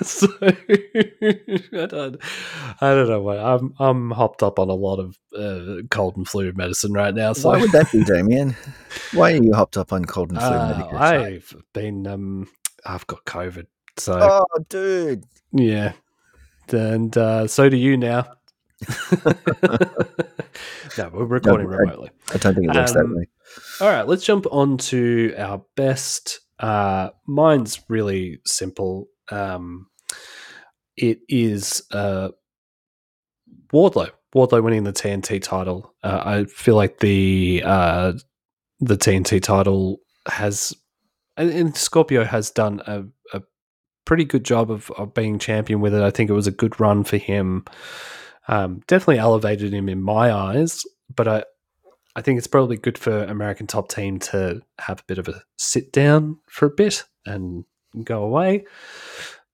[0.06, 2.16] so I don't,
[2.80, 3.22] I don't know.
[3.22, 3.36] Why.
[3.38, 7.32] I'm I'm hopped up on a lot of uh, cold and flu medicine right now.
[7.32, 8.54] So Why would that be, Damian?
[9.12, 11.00] Why are you hopped up on cold and flu uh, medication?
[11.02, 12.48] I've been um
[12.84, 13.66] I've got COVID.
[13.96, 15.24] So Oh, dude.
[15.52, 15.92] yeah,
[16.70, 18.26] and uh, so do you now.
[20.98, 22.10] no, we're recording I- remotely.
[22.32, 23.28] I don't think it works that Um, way.
[23.80, 26.40] All right, let's jump on to our best.
[26.58, 29.08] Uh, mine's really simple.
[29.30, 29.86] Um,
[30.96, 32.30] it is uh,
[33.72, 34.10] Wardlow.
[34.34, 35.94] Wardlow winning the TNT title.
[36.02, 38.12] Uh, I feel like the uh,
[38.80, 40.72] the TNT title has,
[41.36, 43.42] and, Scorpio has done a, a
[44.04, 46.02] pretty good job of, of being champion with it.
[46.02, 47.64] I think it was a good run for him.
[48.48, 50.84] Um, definitely elevated him in my eyes,
[51.14, 51.44] but I,
[52.16, 55.42] I think it's probably good for American Top Team to have a bit of a
[55.56, 57.64] sit down for a bit and
[58.04, 58.64] go away.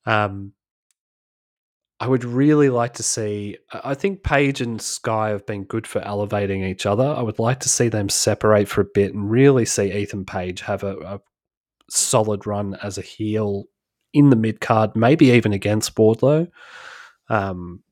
[0.06, 0.52] Um,
[2.00, 3.58] I would really like to see.
[3.72, 7.04] I think Page and Sky have been good for elevating each other.
[7.04, 10.62] I would like to see them separate for a bit and really see Ethan Page
[10.62, 11.20] have a, a
[11.90, 13.64] solid run as a heel
[14.14, 16.48] in the mid card, maybe even against Wardlow.
[17.28, 17.82] Um,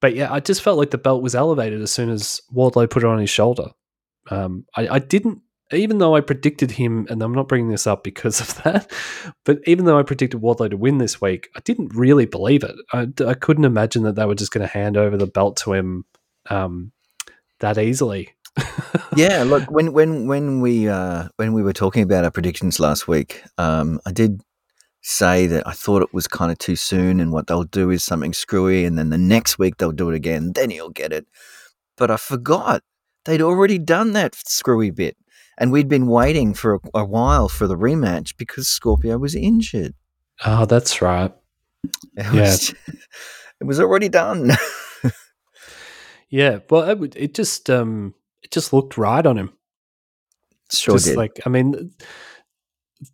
[0.00, 3.04] but yeah, I just felt like the belt was elevated as soon as Wardlow put
[3.04, 3.70] it on his shoulder.
[4.30, 5.42] Um, I, I didn't,
[5.72, 8.90] even though I predicted him, and I'm not bringing this up because of that,
[9.44, 12.76] but even though I predicted Wardlow to win this week, I didn't really believe it.
[12.92, 15.72] I, I couldn't imagine that they were just going to hand over the belt to
[15.72, 16.04] him
[16.50, 16.92] um,
[17.60, 18.34] that easily.
[19.16, 23.06] yeah, look when when when we uh, when we were talking about our predictions last
[23.06, 24.40] week, um, I did
[25.02, 28.02] say that I thought it was kind of too soon, and what they'll do is
[28.02, 30.52] something screwy, and then the next week they'll do it again.
[30.54, 31.26] Then he'll get it.
[31.96, 32.82] But I forgot
[33.24, 35.16] they'd already done that screwy bit,
[35.58, 39.94] and we'd been waiting for a, a while for the rematch because Scorpio was injured.
[40.44, 41.32] Oh, that's right.
[41.84, 42.40] It Yeah.
[42.42, 42.74] was,
[43.60, 44.50] it was already done.
[46.28, 49.52] Yeah, well, it, would- it just um, it just looked right on him.
[50.72, 51.16] sure just did.
[51.16, 51.92] like I mean,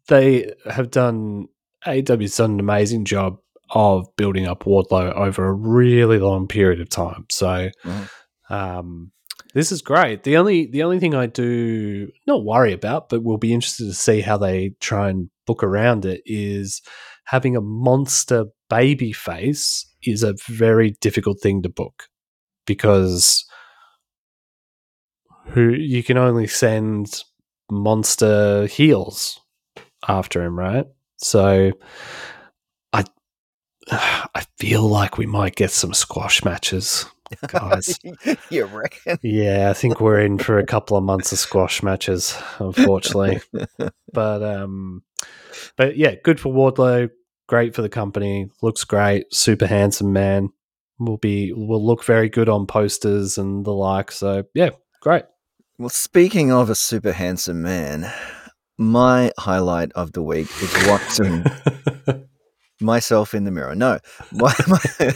[0.09, 1.49] they have done
[1.86, 3.36] AEW's done an amazing job
[3.70, 7.26] of building up Wardlow over a really long period of time.
[7.30, 8.11] So, Mhm.
[8.51, 9.12] um,
[9.55, 10.22] this is great.
[10.22, 13.95] The only the only thing I do not worry about, but we'll be interested to
[13.95, 16.80] see how they try and book around it is
[17.24, 22.05] having a monster baby face is a very difficult thing to book
[22.66, 23.45] because
[25.49, 27.22] who you can only send
[27.70, 29.41] monster heels
[30.09, 30.87] after him, right?
[31.18, 31.72] So
[32.93, 33.05] I
[33.91, 37.07] I feel like we might get some squash matches,
[37.47, 37.99] guys.
[38.51, 39.18] you reckon?
[39.22, 43.41] yeah, I think we're in for a couple of months of squash matches, unfortunately.
[44.12, 45.03] but um
[45.76, 47.11] but yeah, good for Wardlow,
[47.49, 50.51] great for the company, looks great, super handsome man.
[50.99, 54.12] Will be will look very good on posters and the like.
[54.12, 54.70] So yeah,
[55.01, 55.24] great.
[55.78, 58.12] Well, speaking of a super handsome man,
[58.78, 61.45] my highlight of the week is watching
[62.83, 63.74] myself in the mirror.
[63.74, 63.99] No,
[64.33, 65.14] my, my,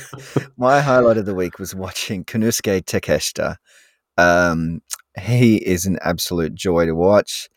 [0.57, 3.57] my highlight of the week was watching Konosuke Takeshita.
[4.17, 4.81] Um,
[5.21, 7.49] he is an absolute joy to watch.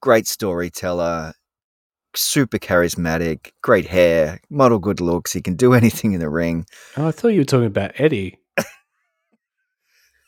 [0.00, 1.32] Great storyteller,
[2.14, 5.32] super charismatic, great hair, model good looks.
[5.32, 6.66] He can do anything in the ring.
[6.96, 8.38] Oh, I thought you were talking about Eddie.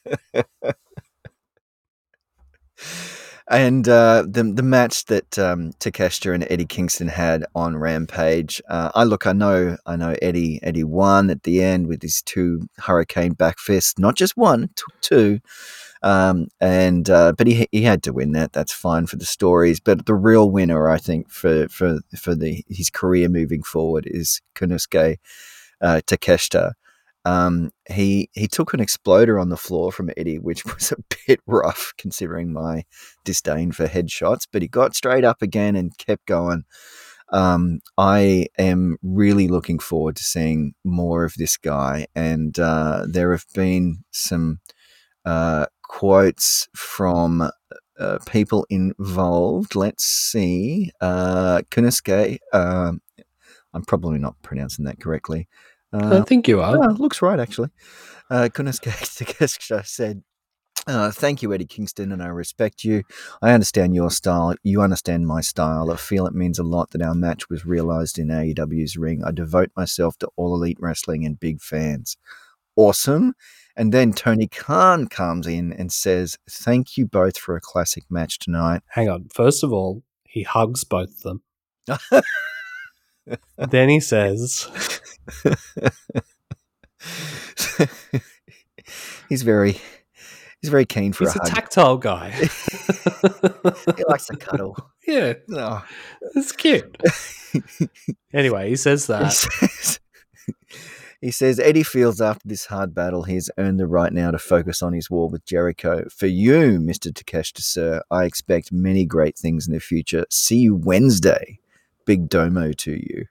[3.48, 8.90] And uh, the the match that um, Takeshita and Eddie Kingston had on Rampage, uh,
[8.92, 12.68] I look, I know, I know Eddie Eddie won at the end with his two
[12.78, 14.70] Hurricane back fists, not just one,
[15.00, 15.38] two.
[16.02, 18.52] Um, and uh, but he he had to win that.
[18.52, 19.78] That's fine for the stories.
[19.78, 24.40] But the real winner, I think, for for for the his career moving forward is
[24.56, 25.18] Konosuke
[25.80, 26.72] uh, Takeshita.
[27.26, 31.40] Um, he he took an exploder on the floor from Eddie, which was a bit
[31.46, 32.84] rough considering my
[33.24, 34.46] disdain for headshots.
[34.50, 36.64] But he got straight up again and kept going.
[37.32, 43.32] Um, I am really looking forward to seeing more of this guy, and uh, there
[43.32, 44.60] have been some
[45.24, 47.50] uh, quotes from
[47.98, 49.74] uh, people involved.
[49.74, 52.38] Let's see, uh, Kunosuke.
[52.52, 53.00] Um,
[53.74, 55.48] I'm probably not pronouncing that correctly.
[55.92, 56.76] I Uh, think you are.
[56.94, 57.70] Looks right, actually.
[58.30, 60.22] Uh, Kunosuke said,
[60.86, 63.02] uh, Thank you, Eddie Kingston, and I respect you.
[63.40, 64.54] I understand your style.
[64.62, 65.90] You understand my style.
[65.90, 69.22] I feel it means a lot that our match was realized in AEW's ring.
[69.24, 72.16] I devote myself to all elite wrestling and big fans.
[72.76, 73.34] Awesome.
[73.76, 78.38] And then Tony Khan comes in and says, Thank you both for a classic match
[78.38, 78.82] tonight.
[78.88, 79.28] Hang on.
[79.34, 81.42] First of all, he hugs both of them.
[83.70, 84.68] then he says,
[89.28, 89.72] he's very
[90.60, 92.30] he's very keen for he's a a tactile guy.
[93.96, 94.76] he likes to cuddle.
[95.06, 95.84] yeah, Oh.
[96.34, 96.96] it's cute.
[98.32, 99.32] anyway, he says He that.
[99.32, 100.00] says,
[101.20, 104.38] he says Eddie feels after this hard battle he has earned the right now to
[104.38, 106.04] focus on his war with Jericho.
[106.10, 107.10] For you, Mr.
[107.12, 110.24] Takeshita, sir, I expect many great things in the future.
[110.30, 111.58] See you Wednesday.
[112.06, 113.26] Big domo to you.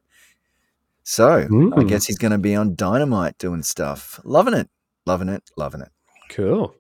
[1.03, 1.87] So I Mm.
[1.87, 4.19] guess he's going to be on Dynamite doing stuff.
[4.23, 4.69] Loving it.
[5.05, 5.43] Loving it.
[5.57, 5.89] Loving it.
[6.29, 6.75] Cool.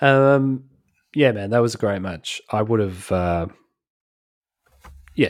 [0.00, 0.64] Um,
[1.14, 2.40] yeah, man, that was a great match.
[2.50, 3.46] I would have, uh,
[5.14, 5.28] yeah.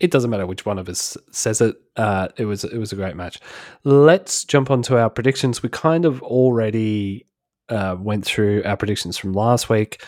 [0.00, 1.76] It doesn't matter which one of us says it.
[1.96, 3.38] Uh, it was it was a great match.
[3.84, 5.62] Let's jump onto our predictions.
[5.62, 7.26] We kind of already
[7.68, 10.02] uh, went through our predictions from last week.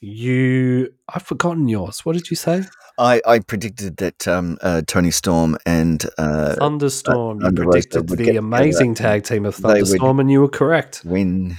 [0.00, 2.06] You, I've forgotten yours.
[2.06, 2.64] What did you say?
[2.98, 7.40] I, I predicted that um, uh, Toni Storm and uh, Thunderstorm.
[7.40, 11.02] you predicted the amazing tag team of Thunderstorm, and you were correct.
[11.04, 11.56] win.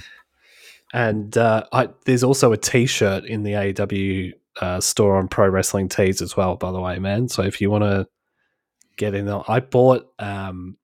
[0.92, 5.88] And uh, I, there's also a T-shirt in the AEW uh, store on Pro Wrestling
[5.88, 6.56] Tees as well.
[6.56, 7.28] By the way, man.
[7.28, 8.08] So if you want to
[8.96, 10.12] get in, there, I bought.
[10.18, 10.76] Um,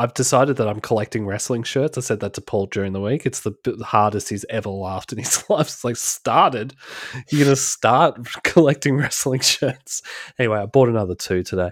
[0.00, 1.98] I've decided that I'm collecting wrestling shirts.
[1.98, 3.26] I said that to Paul during the week.
[3.26, 5.66] It's the hardest he's ever laughed in his life.
[5.66, 6.74] It's like started.
[7.28, 10.00] You're gonna start collecting wrestling shirts.
[10.38, 11.70] Anyway, I bought another two today.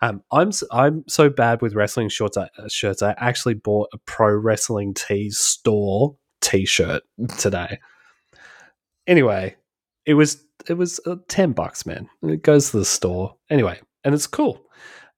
[0.00, 2.36] Um, I'm I'm so bad with wrestling shorts.
[2.36, 3.02] Uh, shirts.
[3.02, 7.02] I actually bought a Pro Wrestling Tees store T-shirt
[7.38, 7.80] today.
[9.08, 9.56] Anyway,
[10.06, 12.08] it was it was uh, ten bucks, man.
[12.22, 14.63] It goes to the store anyway, and it's cool.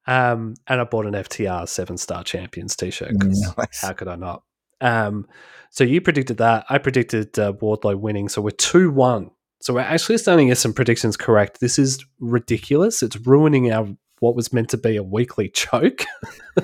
[0.07, 3.81] Um, and I bought an FTR Seven Star Champions T-shirt because Nice.
[3.83, 4.43] how could I not?
[4.81, 5.27] Um,
[5.71, 6.65] so you predicted that.
[6.69, 8.29] I predicted uh, Wardlow winning.
[8.29, 9.31] So we're two one.
[9.61, 11.61] So we're actually starting to get some predictions correct.
[11.61, 13.03] This is ridiculous.
[13.03, 13.89] It's ruining our
[14.21, 16.05] what was meant to be a weekly choke.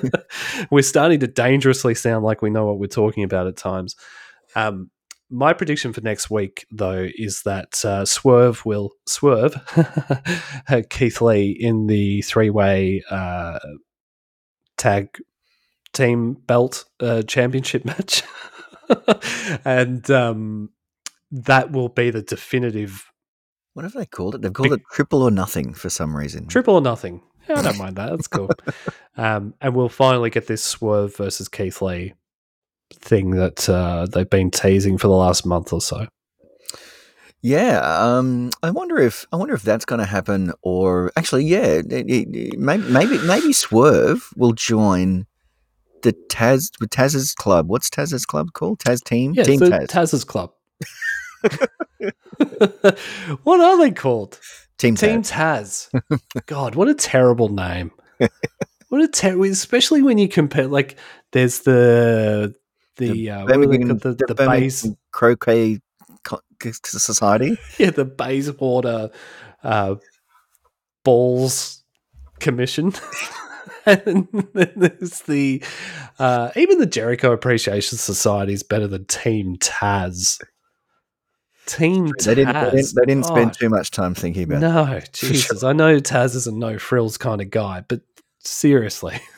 [0.71, 3.95] we're starting to dangerously sound like we know what we're talking about at times.
[4.55, 4.89] Um,
[5.33, 9.55] my prediction for next week, though, is that uh, Swerve will swerve
[10.89, 13.59] Keith Lee in the three-way uh,
[14.77, 15.09] tag
[15.91, 18.23] team belt uh, championship match,
[19.65, 20.69] and um,
[21.31, 23.11] that will be the definitive
[23.73, 24.41] What have they called it?
[24.41, 26.47] They've called Big- it triple or nothing for some reason.
[26.47, 27.21] triple or nothing.
[27.49, 28.11] Yeah, I don't mind that.
[28.11, 28.49] That's cool.
[29.17, 32.13] Um, and we'll finally get this Swerve versus Keith Lee
[32.95, 36.07] thing that uh, they've been teasing for the last month or so.
[37.41, 41.81] Yeah, um, I wonder if I wonder if that's going to happen, or actually, yeah,
[41.85, 45.25] it, it, maybe maybe maybe Swerve will join
[46.03, 47.67] the Taz with Taz's club.
[47.67, 48.79] What's Taz's club called?
[48.79, 49.33] Taz team.
[49.35, 49.87] Yeah, team Taz.
[49.87, 50.53] Taz's Club.
[53.43, 54.39] what are they called?
[54.77, 55.89] team Team Taz.
[55.91, 56.19] Taz.
[56.45, 57.91] God, what a terrible name.
[58.89, 60.67] What a terrible, especially when you compare.
[60.67, 60.97] Like,
[61.31, 62.55] there's the
[62.97, 64.17] the uh, Birmingham, called?
[64.17, 64.87] the, the, Birmingham base.
[65.11, 65.79] croquet
[66.81, 67.57] Society.
[67.77, 69.09] Yeah, the Bayswater
[69.63, 69.95] uh,
[71.03, 71.83] Balls
[72.39, 72.93] Commission.
[73.85, 75.63] and then there's the
[76.19, 80.41] uh, even the Jericho Appreciation Society is better than Team Taz.
[81.65, 82.25] Team Taz.
[82.25, 84.61] They didn't, they didn't, they didn't spend too much time thinking about it.
[84.61, 85.63] No, Jesus.
[85.63, 88.01] I know Taz is a no frills kind of guy, but
[88.39, 89.19] seriously.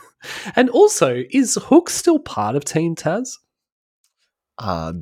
[0.55, 3.37] And also, is Hook still part of Team Taz?
[4.57, 4.93] Uh,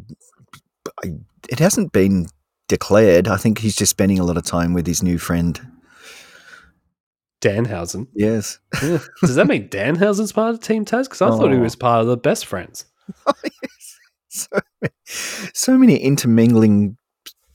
[1.04, 1.14] I,
[1.50, 2.28] it hasn't been
[2.68, 3.28] declared.
[3.28, 5.60] I think he's just spending a lot of time with his new friend.
[7.42, 8.08] Danhausen.
[8.16, 8.60] Yes.
[8.82, 9.00] Yeah.
[9.22, 11.04] Does that mean Danhausen's part of Team Taz?
[11.06, 11.62] Because I thought he Oh.
[11.62, 12.86] was part of the best friends.
[14.30, 14.48] so,
[14.82, 14.94] many,
[15.54, 16.98] so many intermingling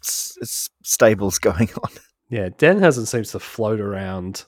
[0.04, 1.90] s- s- stables going on.
[2.28, 4.44] Yeah, Danhausen seems to float around,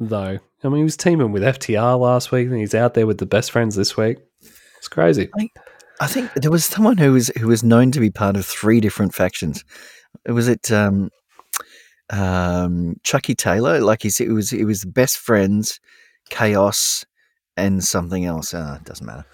[0.00, 0.38] though.
[0.64, 3.26] I mean, he was teaming with FTR last week, and he's out there with the
[3.26, 4.18] best friends this week.
[4.78, 5.28] It's crazy.
[5.38, 5.48] I
[6.06, 9.14] think there was someone who was who was known to be part of three different
[9.14, 9.64] factions.
[10.28, 11.10] Was it um,
[12.10, 13.80] um, Chucky Taylor?
[13.80, 15.80] Like he's it was it was best friends,
[16.28, 17.04] chaos,
[17.56, 18.52] and something else.
[18.52, 19.24] Uh, doesn't matter.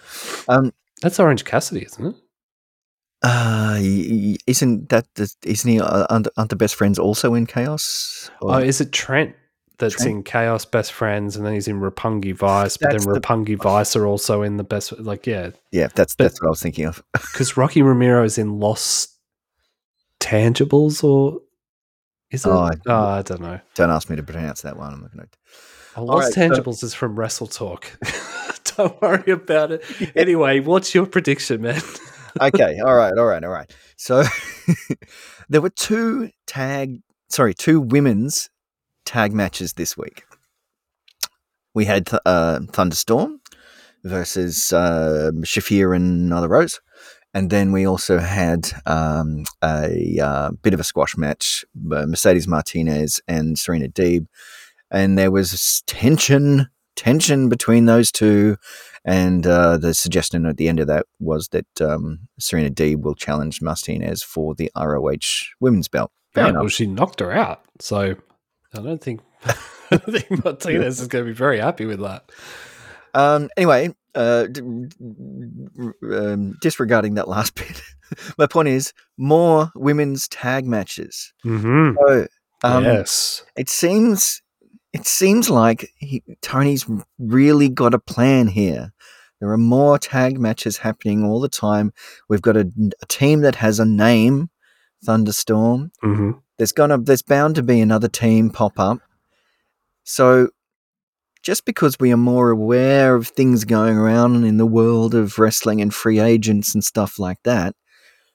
[0.48, 2.14] Um, That's Orange Cassidy, isn't it?
[3.24, 3.76] uh,
[4.46, 5.80] isn't that the, isn't he?
[5.80, 8.30] Uh, aren't, aren't the best friends also in chaos?
[8.40, 9.34] Or- Oh, is it Trent
[9.82, 10.10] that's Trent?
[10.10, 13.60] in Chaos Best Friends, and then he's in Roppongi Vice, but That's then the- Roppongi
[13.62, 14.98] Vice are also in the best.
[14.98, 17.02] Like, yeah, yeah, that's but- that's what I was thinking of.
[17.12, 19.16] because Rocky Romero is in Lost
[20.20, 21.40] Tangibles, or
[22.30, 22.48] is it?
[22.48, 23.60] Oh, Oh, I- ah, I, don't know.
[23.74, 24.92] Don't ask me to pronounce that one.
[24.92, 25.38] I'm not going to.
[25.96, 27.90] Oh, Lost right, so- Tangibles is from Wrestle Talk.
[28.76, 29.84] don't worry about it.
[30.16, 31.80] Anyway, what's your prediction, man?
[32.40, 33.70] okay, all right, all right, all right.
[33.96, 34.22] So
[35.48, 38.48] there were two tag, sorry, two women's
[39.04, 40.24] tag matches this week.
[41.74, 43.40] We had uh, Thunderstorm
[44.04, 46.80] versus uh, Shafir and Nyla Rose,
[47.32, 52.46] and then we also had um, a uh, bit of a squash match: uh, Mercedes
[52.46, 54.26] Martinez and Serena Deeb,
[54.90, 58.56] and there was tension, tension between those two.
[59.04, 63.16] And uh, the suggestion at the end of that was that um, Serena Deeb will
[63.16, 66.12] challenge Martinez for the ROH women's belt.
[66.34, 66.60] Fair Yeah, enough.
[66.60, 68.14] well, she knocked her out, so
[68.74, 69.56] I don't think I
[69.90, 72.30] don't think Martinez is going to be very happy with that.
[73.14, 77.82] Um, anyway, uh, d- d- um, disregarding that last bit,
[78.38, 81.32] my point is more women's tag matches.
[81.44, 81.96] Mm-hmm.
[82.06, 82.26] So,
[82.64, 84.40] um, yes, it seems
[84.92, 86.86] it seems like he, Tony's
[87.18, 88.92] really got a plan here.
[89.40, 91.92] There are more tag matches happening all the time.
[92.28, 92.70] We've got a,
[93.02, 94.50] a team that has a name,
[95.04, 95.90] Thunderstorm.
[96.02, 96.38] mm-hmm.
[96.58, 98.98] There's gonna there's bound to be another team pop up.
[100.04, 100.50] So
[101.42, 105.80] just because we are more aware of things going around in the world of wrestling
[105.80, 107.74] and free agents and stuff like that,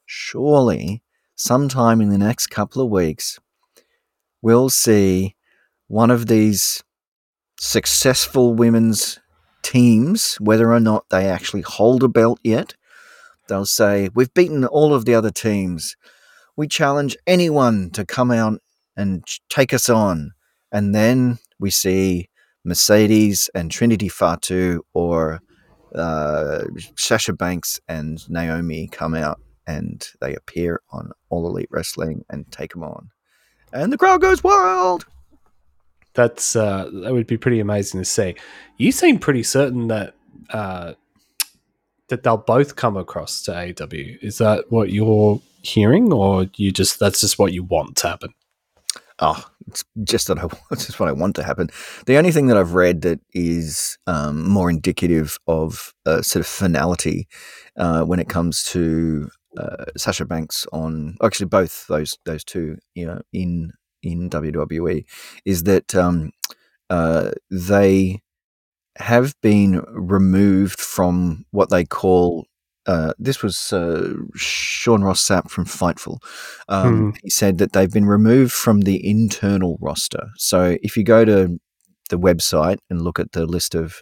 [0.05, 1.01] surely
[1.35, 3.39] sometime in the next couple of weeks
[4.41, 5.35] we'll see
[5.87, 6.83] one of these
[7.59, 9.19] successful women's
[9.63, 12.73] teams, whether or not they actually hold a belt yet.
[13.47, 15.95] They'll say, We've beaten all of the other teams
[16.57, 18.59] we challenge anyone to come out
[18.97, 20.31] and take us on.
[20.71, 22.29] And then we see
[22.65, 25.39] Mercedes and Trinity Fatu or
[25.95, 26.63] uh,
[26.97, 32.73] Sasha Banks and Naomi come out and they appear on All Elite Wrestling and take
[32.73, 33.09] them on.
[33.71, 35.05] And the crowd goes wild.
[36.13, 38.35] that's uh, that would be pretty amazing to see.
[38.77, 40.15] You seem pretty certain that
[40.49, 40.93] uh,
[42.07, 44.17] that they'll both come across to AEW.
[44.23, 48.33] Is that what you're hearing, or you just that's just what you want to happen?
[49.19, 51.69] Oh, it's just that I it's just what I want to happen.
[52.05, 56.47] The only thing that I've read that is um, more indicative of a sort of
[56.47, 57.27] finality
[57.77, 63.05] uh, when it comes to uh, Sasha Banks on actually both those those two, you
[63.05, 63.71] know, in
[64.03, 65.05] in WWE,
[65.45, 66.31] is that um,
[66.89, 68.21] uh, they
[68.97, 72.45] have been removed from what they call.
[72.87, 76.19] Uh, this was uh, Sean Ross Sapp from Fightful.
[76.69, 80.29] Um, He said that they've been removed from the internal roster.
[80.37, 81.59] So if you go to
[82.09, 84.01] the website and look at the list of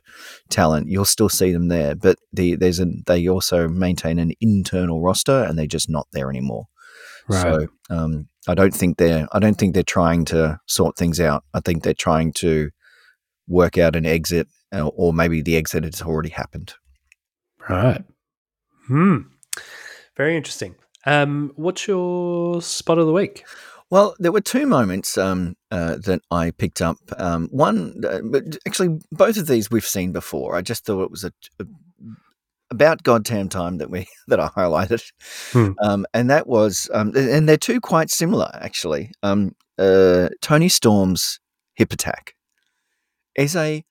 [0.51, 1.95] talent, you'll still see them there.
[1.95, 6.29] But the, there's a, they also maintain an internal roster, and they're just not there
[6.29, 6.65] anymore.
[7.27, 7.41] Right.
[7.41, 11.43] So um, I don't think they're I don't think they're trying to sort things out.
[11.53, 12.69] I think they're trying to
[13.47, 16.73] work out an exit, uh, or maybe the exit has already happened.
[17.67, 18.03] right.
[18.88, 19.17] Hmm.
[20.17, 20.75] Very interesting.
[21.05, 23.45] Um, what's your spot of the week?
[23.91, 26.97] Well, there were two moments um, uh, that I picked up.
[27.17, 30.55] Um, one, uh, but actually, both of these we've seen before.
[30.55, 31.65] I just thought it was a, a,
[32.71, 35.03] about goddamn time that we that I highlighted,
[35.51, 35.73] Hmm.
[35.83, 39.11] um, and that was um, and they're two quite similar actually.
[39.21, 41.39] Um, uh, Toni Storm's
[41.75, 42.33] hip attack
[43.36, 43.83] is a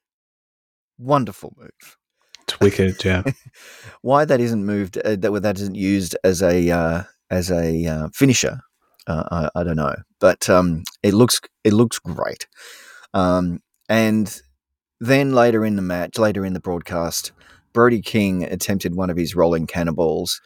[0.98, 1.96] wonderful move.
[2.46, 3.22] It's wicked, yeah.
[4.02, 8.08] Why that isn't moved uh, that that isn't used as a uh, as a uh,
[8.12, 8.60] finisher,
[9.06, 12.46] uh, I, I don't know, but um, it looks it looks great.
[13.14, 14.40] Um, and
[15.00, 17.32] then later in the match, later in the broadcast,
[17.72, 20.40] Brody King attempted one of his rolling cannonballs.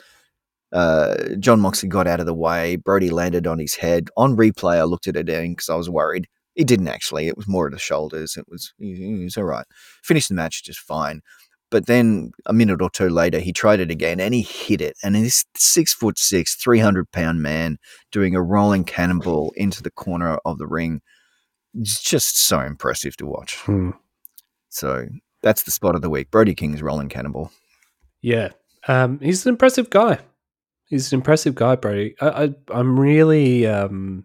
[0.73, 2.77] Uh, Jon Moxley got out of the way.
[2.77, 4.09] Brody landed on his head.
[4.17, 6.27] On replay, I looked at it again because I was worried.
[6.55, 7.29] He didn't actually.
[7.29, 8.37] It was more at the shoulders.
[8.37, 9.67] It was he was all right.
[10.03, 11.23] Finished the match just fine.
[11.71, 14.97] But then a minute or two later, he tried it again and he hit it.
[15.03, 17.79] And this six foot six, three hundred pound man
[18.11, 21.03] doing a rolling cannonball into the corner of the ring.
[21.75, 23.57] It's just so impressive to watch.
[23.57, 23.91] Hmm.
[24.71, 25.09] So
[25.43, 26.31] that's the spot of the week.
[26.31, 27.51] Brody King's rolling cannonball.
[28.23, 28.49] Yeah,
[28.89, 30.19] um, he's an impressive guy.
[30.87, 32.15] He's an impressive guy, Brody.
[32.21, 34.25] I, I, I'm really, um,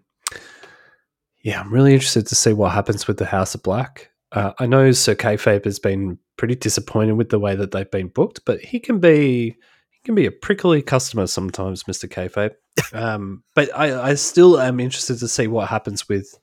[1.43, 4.09] yeah, I'm really interested to see what happens with the House of Black.
[4.31, 8.07] Uh, I know Sir Kayfabe has been pretty disappointed with the way that they've been
[8.07, 9.55] booked, but he can be
[9.91, 12.55] he can be a prickly customer sometimes, Mister Kayfabe.
[12.91, 16.35] Um, but I, I still am interested to see what happens with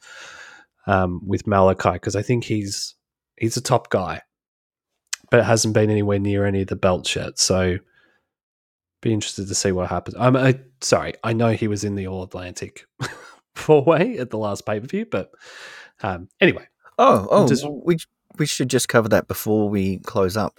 [0.86, 2.95] um, with Malakai because I think he's
[3.36, 4.22] he's a top guy,
[5.30, 7.38] but hasn't been anywhere near any of the belts yet.
[7.41, 7.78] So
[9.03, 10.16] be interested to see what happens.
[10.18, 12.84] I'm I, sorry, I know he was in the All Atlantic
[13.57, 15.32] four way at the last pay per view, but
[16.03, 16.68] um, anyway,
[16.99, 17.97] Oh, oh, Just- we
[18.41, 20.59] we should just cover that before we close up.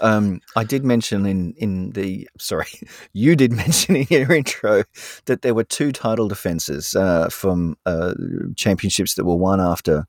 [0.00, 2.68] Um, I did mention in in the sorry,
[3.12, 4.82] you did mention in your intro
[5.26, 8.14] that there were two title defenses uh, from uh,
[8.56, 10.06] championships that were won after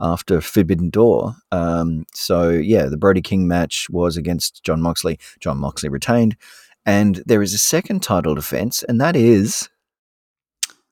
[0.00, 1.34] after Forbidden Door.
[1.50, 5.18] Um, so yeah, the Brody King match was against Jon Moxley.
[5.40, 6.36] Jon Moxley retained,
[6.86, 9.68] and there is a second title defense, and that is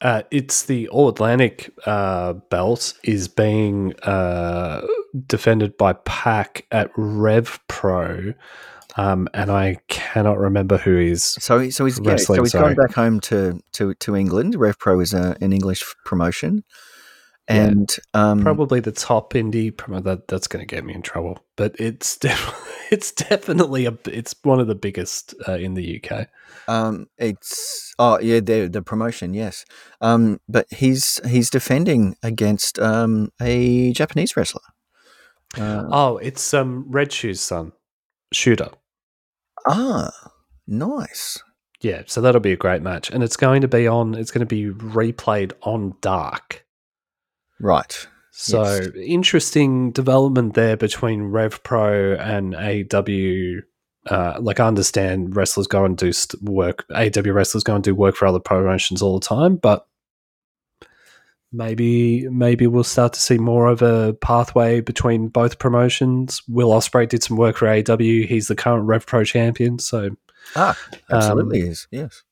[0.00, 4.86] uh, it's the All Atlantic uh, belt is being uh,
[5.26, 8.34] defended by Pac at Rev Pro.
[8.96, 11.22] Um, and I cannot remember who is.
[11.22, 12.74] So, so he's yeah, so he's sorry.
[12.74, 14.56] gone back home to to to England.
[14.56, 16.64] Rev Pro is a, an English promotion,
[17.50, 21.44] and um, Probably the top indie promo that that's going to get me in trouble,
[21.56, 26.28] but it's def- it's definitely a it's one of the biggest uh, in the UK.
[26.68, 29.64] um, it's oh yeah, the the promotion, yes.
[30.00, 34.62] Um, but he's he's defending against um a Japanese wrestler.
[35.59, 37.72] Uh, Oh, it's um Red Shoes son,
[38.32, 38.70] shooter.
[39.66, 40.11] ah,
[40.66, 41.42] nice.
[41.80, 44.14] Yeah, so that'll be a great match, and it's going to be on.
[44.14, 46.66] It's going to be replayed on Dark.
[47.59, 48.07] Right.
[48.32, 48.88] So Yes.
[48.96, 53.62] interesting development there between Rev Pro and AEW.
[54.07, 56.86] Uh, like I understand wrestlers go and do st- work.
[56.90, 59.86] AEW wrestlers go and do work for other promotions all the time, but
[61.53, 66.42] maybe maybe we'll start to see more of a pathway between both promotions.
[66.48, 68.26] Will Ospreay did some work for AEW.
[68.26, 70.11] He's the current Rev Pro champion, so
[70.57, 70.76] Ah,
[71.11, 71.86] absolutely Um, is.
[71.90, 72.22] Yes.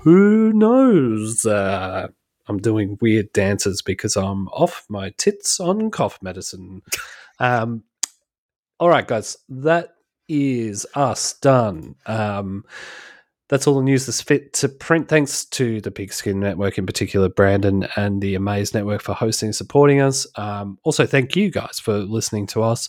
[0.00, 1.44] who knows?
[1.44, 2.08] Uh,
[2.48, 6.82] I'm doing weird dances because I'm off my tits on cough medicine.
[7.38, 7.84] Um,
[8.80, 9.90] all right, guys, that
[10.26, 11.96] is us done.
[12.06, 12.64] Um,
[13.48, 15.08] that's all the news that's fit to print.
[15.08, 19.56] Thanks to the Pigskin Network, in particular, Brandon and the Amaze Network for hosting and
[19.56, 20.26] supporting us.
[20.36, 22.88] Um, also, thank you guys for listening to us.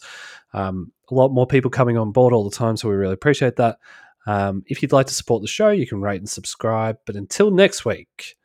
[0.53, 3.57] Um, a lot more people coming on board all the time, so we really appreciate
[3.57, 3.77] that.
[4.25, 6.97] Um, if you'd like to support the show, you can rate and subscribe.
[7.05, 8.35] But until next week,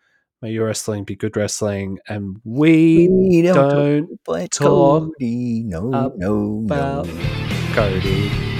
[0.42, 6.18] may your wrestling be good wrestling, and we, We don't, But talk Cody, no, about
[6.18, 7.04] no, no.
[7.74, 8.51] Cody.